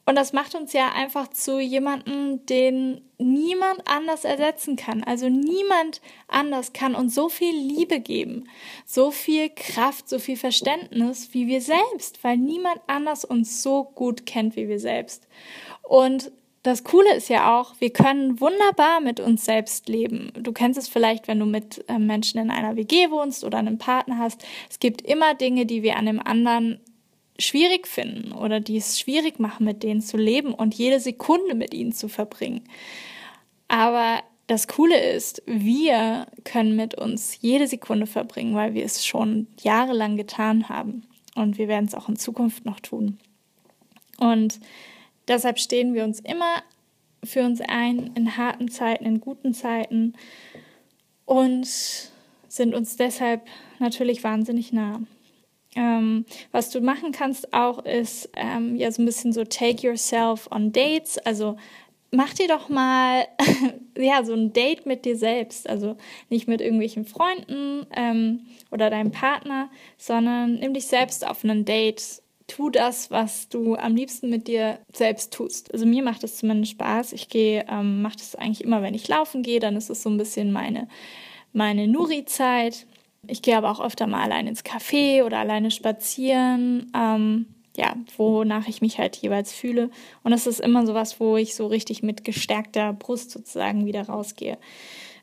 Und 0.08 0.16
das 0.16 0.34
macht 0.34 0.54
uns 0.54 0.72
ja 0.74 0.92
einfach 0.92 1.30
zu 1.30 1.60
jemandem, 1.60 2.46
den 2.46 3.02
niemand 3.18 3.88
anders 3.88 4.24
ersetzen 4.24 4.76
kann. 4.76 5.04
Also 5.04 5.30
niemand 5.30 6.00
anders 6.28 6.74
kann 6.74 6.94
uns 6.94 7.16
so 7.16 7.28
viel 7.28 7.56
Liebe 7.56 8.00
geben, 8.00 8.48
so 8.86 9.10
viel 9.10 9.50
Kraft, 9.50 10.08
so 10.08 10.20
viel 10.20 10.38
Verständnis 10.38 11.34
wie 11.34 11.48
wir 11.48 11.60
selbst, 11.60 12.24
weil 12.24 12.38
niemand 12.38 12.82
anders 12.86 13.26
uns 13.26 13.64
so 13.64 13.84
gut 13.84 14.28
kennt 14.28 14.56
wie 14.56 14.70
wir 14.70 14.80
selbst. 14.80 15.28
Und 15.82 16.32
das 16.66 16.84
Coole 16.84 17.14
ist 17.16 17.30
ja 17.30 17.60
auch, 17.60 17.76
wir 17.80 17.92
können 17.92 18.40
wunderbar 18.40 19.00
mit 19.00 19.20
uns 19.20 19.46
selbst 19.46 19.88
leben. 19.88 20.32
Du 20.34 20.52
kennst 20.52 20.80
es 20.80 20.88
vielleicht, 20.88 21.28
wenn 21.28 21.40
du 21.40 21.46
mit 21.46 21.86
äh, 21.88 22.00
Menschen 22.00 22.40
in 22.40 22.50
einer 22.50 22.76
WG 22.76 23.12
wohnst 23.12 23.44
oder 23.44 23.60
einen 23.60 23.78
Partner 23.78 24.18
hast. 24.18 24.44
Es 24.68 24.80
gibt 24.80 25.04
immer 25.04 25.36
Dinge, 25.36 25.68
die 25.68 25.84
wir 25.84 25.98
an 25.98 26.08
dem 26.08 26.20
anderen 26.20 26.80
schwierig 27.38 27.88
finden 27.88 28.32
oder 28.32 28.60
die 28.60 28.78
es 28.78 29.00
schwierig 29.00 29.40
machen, 29.40 29.66
mit 29.66 29.84
denen 29.84 30.02
zu 30.02 30.18
leben 30.18 30.56
und 30.56 30.74
jede 30.74 31.00
Sekunde 31.00 31.54
mit 31.54 31.74
ihnen 31.74 31.92
zu 31.92 32.08
verbringen. 32.08 32.64
Aber 33.68 34.22
das 34.48 34.68
Coole 34.68 35.00
ist, 35.00 35.44
wir 35.46 36.26
können 36.46 36.76
mit 36.76 36.96
uns 36.96 37.38
jede 37.42 37.68
Sekunde 37.68 38.08
verbringen, 38.08 38.56
weil 38.56 38.74
wir 38.74 38.86
es 38.86 39.06
schon 39.06 39.48
jahrelang 39.62 40.18
getan 40.18 40.68
haben. 40.68 41.04
Und 41.36 41.60
wir 41.60 41.68
werden 41.68 41.86
es 41.86 41.94
auch 41.94 42.10
in 42.10 42.16
Zukunft 42.16 42.66
noch 42.66 42.80
tun. 42.80 43.20
Und 44.18 44.60
deshalb 45.28 45.60
stehen 45.60 45.94
wir 45.94 46.04
uns 46.04 46.20
immer 46.20 46.64
für 47.24 47.44
uns 47.44 47.62
ein, 47.62 48.12
in 48.16 48.38
harten 48.38 48.70
Zeiten, 48.70 49.06
in 49.06 49.20
guten 49.20 49.54
Zeiten 49.54 50.14
und 51.26 51.68
sind 52.48 52.74
uns 52.74 52.96
deshalb 52.98 53.42
natürlich 53.80 54.24
wahnsinnig 54.24 54.72
nah. 54.72 55.02
Ähm, 55.76 56.26
was 56.52 56.70
du 56.70 56.80
machen 56.80 57.12
kannst 57.12 57.54
auch 57.54 57.84
ist 57.84 58.30
ähm, 58.38 58.78
ja 58.78 58.90
so 58.92 59.02
ein 59.02 59.06
bisschen 59.06 59.34
so 59.34 59.44
take 59.44 59.86
yourself 59.86 60.48
on 60.50 60.72
dates, 60.72 61.18
also 61.18 61.58
mach 62.12 62.34
dir 62.34 62.48
doch 62.48 62.70
mal 62.70 63.28
ja 63.98 64.24
so 64.24 64.34
ein 64.34 64.54
Date 64.54 64.86
mit 64.86 65.06
dir 65.06 65.18
selbst, 65.18 65.70
also 65.70 65.98
nicht 66.30 66.48
mit 66.48 66.62
irgendwelchen 66.62 67.06
Freunden 67.06 67.86
ähm, 67.96 68.48
oder 68.72 68.90
deinem 68.90 69.12
Partner, 69.12 69.70
sondern 69.98 70.56
nimm 70.56 70.74
dich 70.74 70.88
selbst 70.88 71.28
auf 71.28 71.44
ein 71.44 71.66
Date. 71.66 72.22
Tu 72.48 72.70
das, 72.70 73.10
was 73.10 73.50
du 73.50 73.76
am 73.76 73.96
liebsten 73.96 74.30
mit 74.30 74.48
dir 74.48 74.80
selbst 74.94 75.34
tust. 75.34 75.74
Also 75.74 75.86
mir 75.86 76.04
macht 76.04 76.24
es 76.24 76.38
zumindest 76.38 76.74
Spaß. 76.74 77.14
Ich 77.14 77.30
gehe, 77.30 77.66
ähm, 77.68 78.02
mache 78.02 78.18
das 78.18 78.36
eigentlich 78.36 78.64
immer, 78.64 78.82
wenn 78.82 78.94
ich 78.94 79.08
laufen 79.08 79.42
gehe, 79.42 79.60
dann 79.60 79.76
ist 79.76 79.90
es 79.90 80.04
so 80.04 80.10
ein 80.10 80.18
bisschen 80.18 80.52
meine 80.52 80.88
meine 81.56 81.88
Nuri-Zeit. 81.88 82.86
Ich 83.28 83.42
gehe 83.42 83.58
aber 83.58 83.72
auch 83.72 83.80
öfter 83.80 84.06
mal 84.08 84.22
allein 84.22 84.46
ins 84.46 84.64
Café 84.64 85.24
oder 85.24 85.40
alleine 85.40 85.72
spazieren. 85.72 86.92
Ähm, 86.96 87.48
ja, 87.78 87.96
wonach 88.18 88.68
ich 88.68 88.82
mich 88.82 89.00
halt 89.00 89.16
jeweils 89.16 89.52
fühle. 89.52 89.90
Und 90.24 90.32
das 90.32 90.48
ist 90.48 90.60
immer 90.60 90.86
so 90.86 90.94
was, 90.94 91.20
wo 91.20 91.38
ich 91.38 91.56
so 91.56 91.68
richtig 91.68 92.04
mit 92.04 92.24
gestärkter 92.24 92.94
Brust 92.94 93.32
sozusagen 93.32 93.86
wieder 93.86 94.04
rausgehe. 94.04 94.58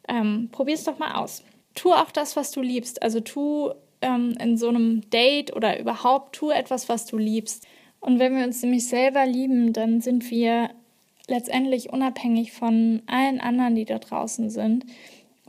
Ähm, 0.08 0.48
Probier 0.50 0.74
es 0.74 0.84
doch 0.84 0.98
mal 0.98 1.14
aus. 1.14 1.44
Tu 1.74 1.92
auch 1.92 2.10
das, 2.10 2.34
was 2.34 2.50
du 2.50 2.60
liebst. 2.60 3.02
Also 3.02 3.20
tu 3.20 3.70
ähm, 4.02 4.36
in 4.40 4.56
so 4.56 4.68
einem 4.68 5.08
Date 5.10 5.54
oder 5.54 5.78
überhaupt 5.78 6.36
tu 6.36 6.50
etwas, 6.50 6.88
was 6.88 7.06
du 7.06 7.16
liebst. 7.16 7.66
Und 8.00 8.18
wenn 8.18 8.36
wir 8.36 8.44
uns 8.44 8.62
nämlich 8.62 8.86
selber 8.88 9.26
lieben, 9.26 9.72
dann 9.72 10.00
sind 10.00 10.30
wir 10.30 10.70
letztendlich 11.28 11.90
unabhängig 11.90 12.52
von 12.52 13.02
allen 13.06 13.40
anderen, 13.40 13.74
die 13.76 13.84
da 13.84 13.98
draußen 13.98 14.50
sind 14.50 14.84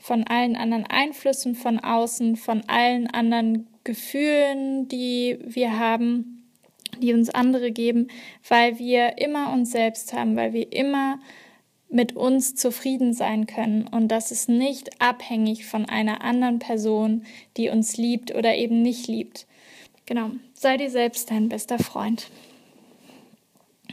von 0.04 0.26
allen 0.26 0.58
anderen 0.58 0.86
Einflüssen 0.86 1.56
von 1.56 1.80
außen, 1.80 2.36
von 2.36 2.62
allen 2.68 3.08
anderen 3.08 3.68
Gefühlen, 3.86 4.89
die 4.89 5.39
wir 5.46 5.80
haben, 5.80 6.44
die 7.02 7.13
uns 7.13 7.30
andere 7.30 7.72
geben, 7.72 8.10
weil 8.48 8.78
wir 8.80 9.18
immer 9.18 9.54
uns 9.54 9.72
selbst 9.72 10.12
haben, 10.12 10.36
weil 10.36 10.52
wir 10.52 10.74
immer 10.74 11.20
mit 11.94 12.16
uns 12.16 12.56
zufrieden 12.56 13.14
sein 13.14 13.46
können. 13.46 13.88
Und 13.88 14.08
das 14.08 14.32
ist 14.32 14.50
nicht 14.50 15.02
abhängig 15.02 15.66
von 15.66 15.86
einer 15.86 16.22
anderen 16.22 16.60
Person, 16.60 17.24
die 17.56 17.70
uns 17.70 17.98
liebt 17.98 18.34
oder 18.34 18.56
eben 18.56 18.82
nicht 18.82 19.08
liebt. 19.08 19.46
Genau, 20.06 20.32
sei 20.54 20.78
dir 20.78 20.90
selbst 20.90 21.30
dein 21.30 21.50
bester 21.50 21.80
Freund. 21.80 22.30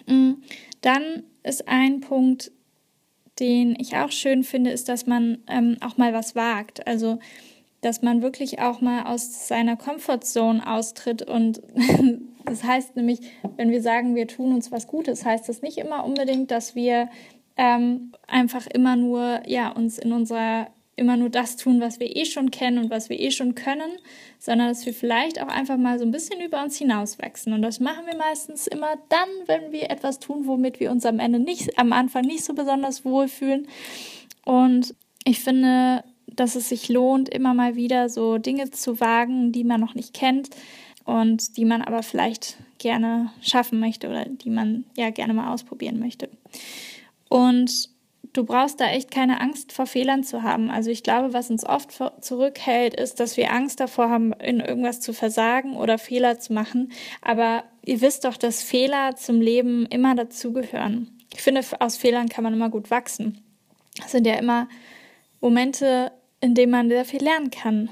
Mm, 0.06 0.32
dann 0.80 1.24
ist 1.42 1.68
ein 1.68 2.00
Punkt, 2.00 2.50
den 3.38 3.76
ich 3.78 3.96
auch 3.96 4.10
schön 4.10 4.44
finde, 4.44 4.70
ist, 4.70 4.88
dass 4.88 5.06
man 5.06 5.38
ähm, 5.46 5.76
auch 5.80 5.96
mal 5.96 6.12
was 6.12 6.34
wagt. 6.34 6.86
Also, 6.86 7.18
dass 7.82 8.02
man 8.02 8.22
wirklich 8.22 8.60
auch 8.60 8.80
mal 8.80 9.04
aus 9.04 9.46
seiner 9.46 9.76
Comfortzone 9.76 10.66
austritt. 10.66 11.22
Und 11.22 11.62
das 12.46 12.64
heißt 12.64 12.96
nämlich, 12.96 13.20
wenn 13.56 13.70
wir 13.70 13.82
sagen, 13.82 14.14
wir 14.14 14.26
tun 14.26 14.54
uns 14.54 14.72
was 14.72 14.86
Gutes, 14.86 15.24
heißt 15.24 15.48
das 15.48 15.60
nicht 15.60 15.78
immer 15.78 16.04
unbedingt, 16.04 16.50
dass 16.50 16.74
wir 16.74 17.10
ähm, 17.60 18.12
einfach 18.26 18.66
immer 18.68 18.96
nur 18.96 19.42
ja, 19.46 19.68
uns 19.68 19.98
in 19.98 20.12
unserer 20.12 20.68
immer 20.96 21.16
nur 21.16 21.28
das 21.28 21.56
tun, 21.56 21.80
was 21.80 22.00
wir 22.00 22.14
eh 22.14 22.24
schon 22.24 22.50
kennen 22.50 22.78
und 22.78 22.90
was 22.90 23.08
wir 23.08 23.20
eh 23.20 23.30
schon 23.30 23.54
können, 23.54 23.90
sondern 24.38 24.68
dass 24.68 24.84
wir 24.84 24.92
vielleicht 24.92 25.40
auch 25.40 25.48
einfach 25.48 25.76
mal 25.76 25.98
so 25.98 26.04
ein 26.04 26.10
bisschen 26.10 26.40
über 26.40 26.62
uns 26.62 26.76
hinauswachsen. 26.76 27.52
Und 27.52 27.62
das 27.62 27.80
machen 27.80 28.04
wir 28.06 28.16
meistens 28.16 28.66
immer 28.66 28.96
dann, 29.08 29.28
wenn 29.46 29.72
wir 29.72 29.90
etwas 29.90 30.18
tun, 30.18 30.46
womit 30.46 30.80
wir 30.80 30.90
uns 30.90 31.06
am 31.06 31.18
Ende 31.18 31.38
nicht, 31.38 31.78
am 31.78 31.92
Anfang 31.92 32.24
nicht 32.24 32.44
so 32.44 32.54
besonders 32.54 33.04
wohlfühlen. 33.04 33.66
Und 34.44 34.94
ich 35.24 35.40
finde, 35.40 36.04
dass 36.26 36.54
es 36.54 36.68
sich 36.68 36.88
lohnt, 36.88 37.28
immer 37.28 37.54
mal 37.54 37.76
wieder 37.76 38.08
so 38.08 38.38
Dinge 38.38 38.70
zu 38.70 39.00
wagen, 39.00 39.52
die 39.52 39.64
man 39.64 39.80
noch 39.80 39.94
nicht 39.94 40.12
kennt 40.12 40.50
und 41.04 41.56
die 41.56 41.64
man 41.64 41.82
aber 41.82 42.02
vielleicht 42.02 42.56
gerne 42.78 43.30
schaffen 43.42 43.80
möchte 43.80 44.08
oder 44.08 44.26
die 44.26 44.50
man 44.50 44.84
ja 44.96 45.10
gerne 45.10 45.34
mal 45.34 45.52
ausprobieren 45.52 45.98
möchte. 45.98 46.28
Und 47.30 47.88
du 48.32 48.44
brauchst 48.44 48.80
da 48.80 48.86
echt 48.86 49.10
keine 49.10 49.40
Angst 49.40 49.72
vor 49.72 49.86
Fehlern 49.86 50.24
zu 50.24 50.42
haben. 50.42 50.68
Also 50.70 50.90
ich 50.90 51.02
glaube, 51.02 51.32
was 51.32 51.48
uns 51.48 51.64
oft 51.64 51.96
zurückhält, 52.20 52.94
ist, 52.94 53.20
dass 53.20 53.36
wir 53.36 53.52
Angst 53.52 53.80
davor 53.80 54.10
haben, 54.10 54.32
in 54.32 54.60
irgendwas 54.60 55.00
zu 55.00 55.12
versagen 55.12 55.76
oder 55.76 55.96
Fehler 55.96 56.38
zu 56.40 56.52
machen. 56.52 56.92
Aber 57.22 57.64
ihr 57.84 58.00
wisst 58.00 58.24
doch, 58.24 58.36
dass 58.36 58.62
Fehler 58.62 59.14
zum 59.16 59.40
Leben 59.40 59.86
immer 59.86 60.14
dazugehören. 60.14 61.16
Ich 61.32 61.40
finde, 61.40 61.62
aus 61.78 61.96
Fehlern 61.96 62.28
kann 62.28 62.44
man 62.44 62.52
immer 62.52 62.68
gut 62.68 62.90
wachsen. 62.90 63.42
Das 64.00 64.10
sind 64.10 64.26
ja 64.26 64.34
immer 64.34 64.68
Momente, 65.40 66.10
in 66.40 66.54
denen 66.54 66.72
man 66.72 66.88
sehr 66.88 67.04
viel 67.04 67.22
lernen 67.22 67.50
kann. 67.50 67.88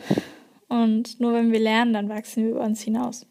Und 0.69 1.21
nur 1.21 1.33
wenn 1.33 1.53
wir 1.53 1.61
lernen, 1.61 1.93
dann 1.93 2.09
wachsen 2.09 2.43
wir 2.43 2.51
über 2.51 2.65
uns 2.65 2.83
hinaus. 2.83 3.25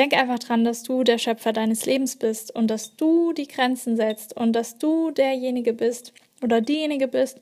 Denk 0.00 0.14
einfach 0.14 0.38
dran, 0.38 0.64
dass 0.64 0.82
du 0.82 1.04
der 1.04 1.18
Schöpfer 1.18 1.52
deines 1.52 1.84
Lebens 1.84 2.16
bist 2.16 2.54
und 2.54 2.68
dass 2.68 2.96
du 2.96 3.34
die 3.34 3.46
Grenzen 3.46 3.96
setzt 3.96 4.34
und 4.34 4.54
dass 4.54 4.78
du 4.78 5.10
derjenige 5.10 5.74
bist 5.74 6.14
oder 6.42 6.62
diejenige 6.62 7.06
bist, 7.06 7.38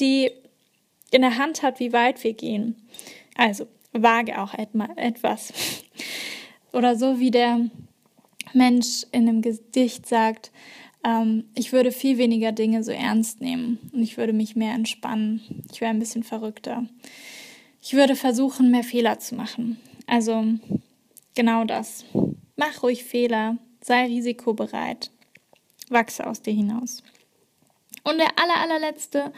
die 0.00 0.30
in 1.10 1.20
der 1.20 1.36
Hand 1.36 1.62
hat, 1.62 1.78
wie 1.78 1.92
weit 1.92 2.24
wir 2.24 2.32
gehen. 2.32 2.74
Also, 3.36 3.66
wage 3.92 4.40
auch 4.40 4.54
etwas. 4.54 5.52
Oder 6.72 6.96
so 6.96 7.20
wie 7.20 7.30
der 7.30 7.68
Mensch 8.54 9.04
in 9.12 9.28
einem 9.28 9.42
Gedicht 9.42 10.06
sagt, 10.06 10.52
ähm, 11.04 11.50
ich 11.54 11.70
würde 11.72 11.92
viel 11.92 12.16
weniger 12.16 12.52
Dinge 12.52 12.82
so 12.82 12.92
ernst 12.92 13.42
nehmen 13.42 13.78
und 13.92 14.02
ich 14.02 14.16
würde 14.16 14.32
mich 14.32 14.56
mehr 14.56 14.72
entspannen. 14.72 15.42
Ich 15.70 15.82
wäre 15.82 15.90
ein 15.90 15.98
bisschen 15.98 16.22
verrückter. 16.22 16.86
Ich 17.82 17.92
würde 17.92 18.16
versuchen, 18.16 18.70
mehr 18.70 18.84
Fehler 18.84 19.18
zu 19.18 19.34
machen. 19.34 19.78
Also 20.06 20.44
Genau 21.34 21.64
das. 21.64 22.04
Mach 22.56 22.82
ruhig 22.82 23.04
Fehler, 23.04 23.56
sei 23.80 24.06
risikobereit, 24.06 25.10
wachse 25.88 26.26
aus 26.26 26.42
dir 26.42 26.52
hinaus. 26.52 27.02
Und 28.04 28.18
der 28.18 28.38
aller, 28.38 28.56
allerletzte 28.56 29.32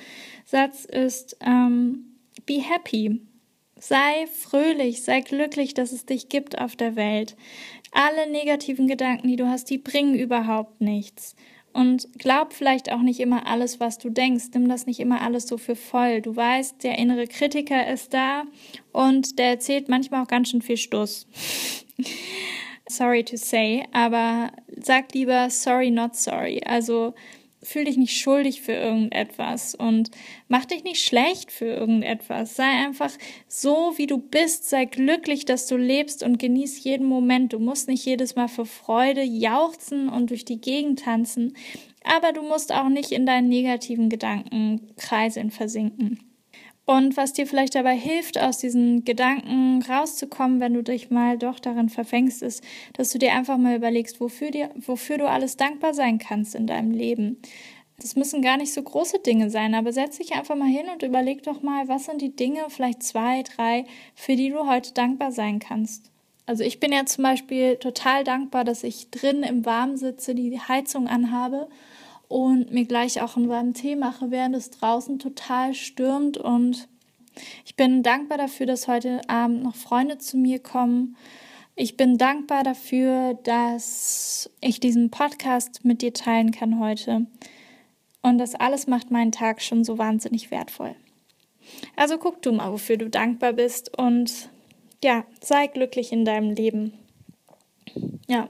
Satz 0.45 0.85
ist, 0.85 1.37
ähm, 1.41 2.17
be 2.47 2.61
happy. 2.61 3.21
Sei 3.79 4.27
fröhlich, 4.29 5.03
sei 5.03 5.21
glücklich, 5.21 5.75
dass 5.75 5.91
es 5.93 6.07
dich 6.07 6.29
gibt 6.29 6.59
auf 6.59 6.77
der 6.77 6.95
Welt. 6.95 7.37
Alle 7.91 8.31
negativen 8.31 8.87
Gedanken, 8.87 9.29
die 9.29 9.37
du 9.37 9.49
hast, 9.49 9.71
die 9.71 9.79
bringen 9.79 10.15
überhaupt 10.15 10.81
nichts. 10.81 11.35
Und 11.73 12.09
glaub 12.19 12.53
vielleicht 12.53 12.93
auch 12.93 13.01
nicht 13.01 13.21
immer 13.21 13.47
alles, 13.47 13.81
was 13.81 13.99
du 13.99 14.11
denkst. 14.11 14.47
Nimm 14.55 14.69
das 14.69 14.87
nicht 14.87 15.01
immer 15.01 15.23
alles 15.23 15.47
so 15.47 15.57
für 15.57 15.77
voll. 15.77 16.21
Du 16.21 16.37
weißt, 16.37 16.83
der 16.85 16.99
innere 16.99 17.27
Kritiker 17.27 17.87
ist 17.87 18.13
da 18.13 18.45
und 18.93 19.39
der 19.39 19.51
erzählt 19.51 19.89
manchmal 19.89 20.23
auch 20.23 20.29
ganz 20.29 20.51
schön 20.51 20.63
viel 20.63 20.77
Stuss. 20.77 21.27
sorry 22.89 23.25
to 23.25 23.37
say, 23.37 23.87
aber 23.93 24.53
sag 24.77 25.15
lieber 25.15 25.49
sorry, 25.51 25.91
not 25.91 26.15
sorry. 26.15 26.61
Also 26.65 27.15
fühl 27.63 27.85
dich 27.85 27.97
nicht 27.97 28.19
schuldig 28.19 28.63
für 28.63 28.73
irgendetwas 28.73 29.75
und 29.75 30.11
mach 30.49 30.65
dich 30.65 30.85
nicht 30.85 31.05
schlecht 31.05 31.53
für 31.53 31.67
irgendetwas. 31.67 32.57
Sei 32.57 32.65
einfach 32.65 33.11
so, 33.49 33.95
wie 33.97 34.07
du 34.07 34.19
bist. 34.19 34.69
Sei 34.69 34.85
glücklich, 34.85 35.45
dass 35.45 35.67
du 35.67 35.77
lebst 35.77 36.23
und 36.23 36.39
genieß 36.39 36.83
jeden 36.85 37.07
Moment. 37.07 37.53
Du 37.53 37.59
musst 37.59 37.89
nicht 37.89 38.05
jedes 38.05 38.35
Mal 38.35 38.49
für 38.49 38.67
Freude 38.67 39.23
jauchzen 39.23 40.09
und 40.09 40.31
durch 40.31 40.45
die 40.45 40.61
Gegend 40.61 41.01
tanzen, 41.01 41.55
aber 42.05 42.33
du 42.33 42.43
musst 42.43 42.73
auch 42.73 42.89
nicht 42.89 43.13
in 43.13 43.27
deinen 43.27 43.49
negativen 43.49 44.09
Gedankenkreisen 44.09 45.51
versinken. 45.51 46.32
Und 46.85 47.17
was 47.17 47.33
dir 47.33 47.47
vielleicht 47.47 47.77
dabei 47.77 47.97
hilft, 47.97 48.39
aus 48.39 48.59
diesen 48.59 49.05
Gedanken 49.05 49.83
rauszukommen, 49.83 50.59
wenn 50.61 50.75
du 50.75 50.83
dich 50.83 51.11
mal 51.11 51.39
doch 51.39 51.61
darin 51.61 51.89
verfängst, 51.89 52.43
ist, 52.43 52.63
dass 52.95 53.11
du 53.11 53.19
dir 53.19 53.33
einfach 53.35 53.57
mal 53.57 53.77
überlegst, 53.77 54.21
wofür, 54.21 54.51
dir, 54.51 54.71
wofür 54.75 55.19
du 55.19 55.29
alles 55.29 55.57
dankbar 55.57 55.95
sein 55.95 56.19
kannst 56.19 56.57
in 56.57 56.67
deinem 56.67 56.91
Leben. 56.91 57.41
Das 57.99 58.17
müssen 58.17 58.43
gar 58.43 58.57
nicht 58.57 58.73
so 58.75 58.83
große 58.83 59.21
Dinge 59.21 59.49
sein, 59.49 59.77
aber 59.77 59.93
setz 59.93 60.19
dich 60.19 60.33
einfach 60.33 60.57
mal 60.57 60.69
hin 60.69 60.87
und 60.93 61.05
überleg 61.05 61.45
doch 61.45 61.63
mal, 61.63 61.87
was 61.87 62.07
sind 62.07 62.21
die 62.21 62.35
Dinge, 62.35 62.63
vielleicht 62.69 63.05
zwei, 63.05 63.45
drei, 63.45 63.85
für 64.17 64.35
die 64.35 64.51
du 64.51 64.67
heute 64.67 64.93
dankbar 64.93 65.31
sein 65.31 65.61
kannst. 65.61 66.11
Also 66.47 66.65
ich 66.65 66.81
bin 66.81 66.93
ja 66.93 67.07
zum 67.07 67.23
Beispiel 67.23 67.77
total 67.77 68.25
dankbar, 68.25 68.65
dass 68.65 68.83
ich 68.83 69.11
drin 69.11 69.45
im 69.45 69.65
Warmen 69.65 69.97
sitze, 69.97 70.35
die 70.35 70.59
Heizung 70.59 71.07
anhabe 71.07 71.69
und 72.33 72.73
mir 72.73 72.87
gleich 72.87 73.21
auch 73.21 73.37
einen 73.37 73.51
warmen 73.51 73.75
Tee 73.75 73.95
mache, 73.95 74.31
während 74.31 74.57
es 74.57 74.71
draußen 74.71 75.19
total 75.19 75.75
stürmt. 75.75 76.39
Und 76.39 76.89
ich 77.67 77.77
bin 77.77 78.03
dankbar 78.03 78.39
dafür, 78.39 78.65
dass 78.65 78.89
heute 78.89 79.21
Abend 79.29 79.63
noch 79.63 79.75
Freunde 79.75 80.17
zu 80.17 80.39
mir 80.39 80.59
kommen. 80.59 81.15
Ich 81.77 81.99
bin 81.99 82.17
dankbar 82.17 82.63
dafür, 82.63 83.35
dass 83.43 84.49
ich 84.63 84.81
diesen 84.81 85.11
Podcast 85.11 85.85
mit 85.85 86.01
dir 86.01 86.15
teilen 86.15 86.53
kann 86.53 86.81
heute. 86.81 87.27
Und 88.23 88.39
das 88.39 88.55
alles 88.55 88.87
macht 88.87 89.11
meinen 89.11 89.33
Tag 89.33 89.61
schon 89.61 89.85
so 89.85 89.99
wahnsinnig 89.99 90.51
wertvoll. 90.51 90.95
Also 91.97 92.17
guck 92.17 92.41
du 92.41 92.53
mal, 92.53 92.73
wofür 92.73 92.97
du 92.97 93.11
dankbar 93.11 93.53
bist 93.53 93.99
und 93.99 94.49
ja, 95.05 95.27
sei 95.43 95.67
glücklich 95.67 96.13
in 96.13 96.25
deinem 96.25 96.55
Leben. 96.55 96.95
Ja, 98.27 98.49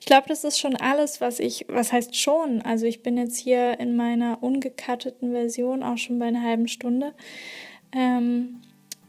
ich 0.00 0.06
glaube, 0.06 0.28
das 0.28 0.44
ist 0.44 0.58
schon 0.58 0.76
alles, 0.76 1.20
was 1.20 1.40
ich, 1.40 1.66
was 1.68 1.92
heißt 1.92 2.16
schon? 2.16 2.62
Also 2.62 2.86
ich 2.86 3.02
bin 3.02 3.16
jetzt 3.16 3.38
hier 3.38 3.78
in 3.80 3.96
meiner 3.96 4.42
ungekatteten 4.42 5.32
Version 5.32 5.82
auch 5.82 5.98
schon 5.98 6.18
bei 6.18 6.26
einer 6.26 6.42
halben 6.42 6.68
Stunde. 6.68 7.14
Ähm, 7.92 8.60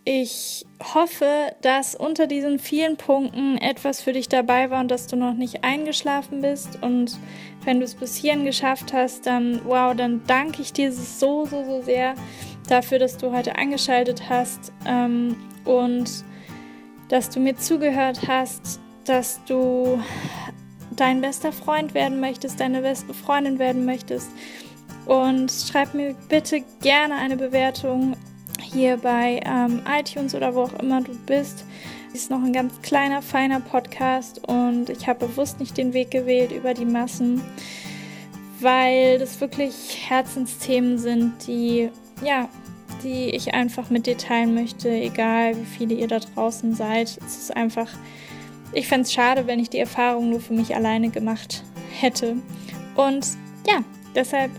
ich 0.10 0.66
hoffe, 0.94 1.54
dass 1.62 1.94
unter 1.94 2.28
diesen 2.28 2.60
vielen 2.60 2.96
Punkten 2.96 3.58
etwas 3.58 4.02
für 4.02 4.14
dich 4.14 4.30
dabei 4.30 4.70
war 4.70 4.80
und 4.80 4.90
dass 4.90 5.08
du 5.08 5.18
noch 5.18 5.34
nicht 5.34 5.66
eingeschlafen 5.66 6.42
bist. 6.42 6.82
Und 6.82 7.20
wenn 7.66 7.80
du 7.80 7.86
es 7.86 7.94
bis 7.94 8.16
hierhin 8.16 8.46
geschafft 8.46 8.94
hast, 8.94 9.26
dann 9.26 9.60
wow, 9.66 9.94
dann 9.94 10.22
danke 10.26 10.62
ich 10.62 10.72
dir 10.72 10.94
so, 10.94 11.46
so, 11.46 11.66
so 11.66 11.82
sehr 11.82 12.16
dafür, 12.70 13.00
dass 13.00 13.18
du 13.18 13.34
heute 13.34 13.58
eingeschaltet 13.58 14.30
hast 14.30 14.72
ähm, 14.86 15.36
und 15.66 16.24
dass 17.10 17.30
du 17.30 17.42
mir 17.42 17.58
zugehört 17.58 18.30
hast, 18.30 18.80
dass 19.08 19.40
du 19.46 20.00
dein 20.96 21.22
bester 21.22 21.52
Freund 21.52 21.94
werden 21.94 22.20
möchtest, 22.20 22.60
deine 22.60 22.82
beste 22.82 23.14
Freundin 23.14 23.60
werden 23.60 23.86
möchtest. 23.86 24.30
Und 25.06 25.52
schreib 25.52 25.94
mir 25.94 26.16
bitte 26.28 26.64
gerne 26.82 27.16
eine 27.16 27.38
Bewertung 27.38 28.18
hier 28.62 28.98
bei 28.98 29.40
ähm, 29.46 29.82
iTunes 29.88 30.36
oder 30.36 30.54
wo 30.54 30.64
auch 30.64 30.74
immer 30.80 31.02
du 31.02 31.16
bist. 31.26 31.64
Es 32.14 32.24
ist 32.24 32.32
noch 32.32 32.44
ein 32.44 32.52
ganz 32.52 32.82
kleiner, 32.82 33.22
feiner 33.22 33.60
Podcast 33.60 34.46
und 34.48 34.90
ich 34.90 35.08
habe 35.08 35.28
bewusst 35.28 35.60
nicht 35.60 35.78
den 35.78 35.94
Weg 35.94 36.12
gewählt 36.12 36.52
über 36.52 36.74
die 36.74 36.86
Massen, 36.86 37.42
weil 38.60 39.20
das 39.20 39.40
wirklich 39.40 39.98
Herzensthemen 40.10 40.98
sind, 40.98 41.48
die, 41.48 41.90
ja, 42.24 42.50
die 43.04 43.30
ich 43.30 43.54
einfach 43.54 43.90
mit 43.90 44.08
dir 44.08 44.18
teilen 44.18 44.56
möchte, 44.56 44.90
egal 44.90 45.56
wie 45.56 45.66
viele 45.66 45.96
ihr 45.96 46.08
da 46.08 46.20
draußen 46.20 46.74
seid. 46.76 47.18
Es 47.26 47.38
ist 47.38 47.56
einfach 47.56 47.90
ich 48.74 48.88
fände 48.88 49.04
es 49.04 49.14
schade, 49.14 49.48
wenn 49.48 49.60
ich 49.60 49.70
die 49.70 49.80
Erfahrung 49.80 50.30
nur 50.30 50.40
für 50.40 50.54
mich 50.54 50.76
alleine 50.76 51.10
gemacht 51.10 51.64
hätte. 52.00 52.38
Und 52.96 53.28
ja, 53.68 53.84
deshalb 54.16 54.52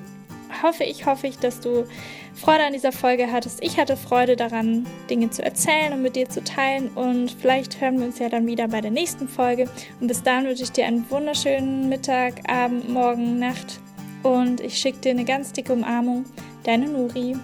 hoffe 0.62 0.84
ich, 0.84 1.06
hoffe 1.06 1.26
ich, 1.26 1.38
dass 1.38 1.60
du 1.60 1.86
Freude 2.34 2.64
an 2.64 2.72
dieser 2.72 2.92
Folge 2.92 3.32
hattest. 3.32 3.62
Ich 3.62 3.78
hatte 3.78 3.96
Freude 3.96 4.36
daran, 4.36 4.86
Dinge 5.10 5.30
zu 5.30 5.44
erzählen 5.44 5.92
und 5.92 6.02
mit 6.02 6.14
dir 6.14 6.28
zu 6.28 6.42
teilen. 6.42 6.88
Und 6.94 7.32
vielleicht 7.32 7.80
hören 7.80 7.98
wir 7.98 8.06
uns 8.06 8.18
ja 8.18 8.28
dann 8.28 8.46
wieder 8.46 8.68
bei 8.68 8.80
der 8.80 8.92
nächsten 8.92 9.28
Folge. 9.28 9.68
Und 10.00 10.06
bis 10.06 10.22
dahin 10.22 10.46
wünsche 10.46 10.62
ich 10.62 10.72
dir 10.72 10.86
einen 10.86 11.08
wunderschönen 11.10 11.88
Mittag, 11.88 12.48
Abend, 12.48 12.88
Morgen, 12.88 13.38
Nacht. 13.38 13.80
Und 14.22 14.60
ich 14.60 14.78
schicke 14.78 14.98
dir 14.98 15.10
eine 15.10 15.24
ganz 15.24 15.52
dicke 15.52 15.72
Umarmung. 15.72 16.24
Deine 16.62 16.86
Nuri. 16.86 17.36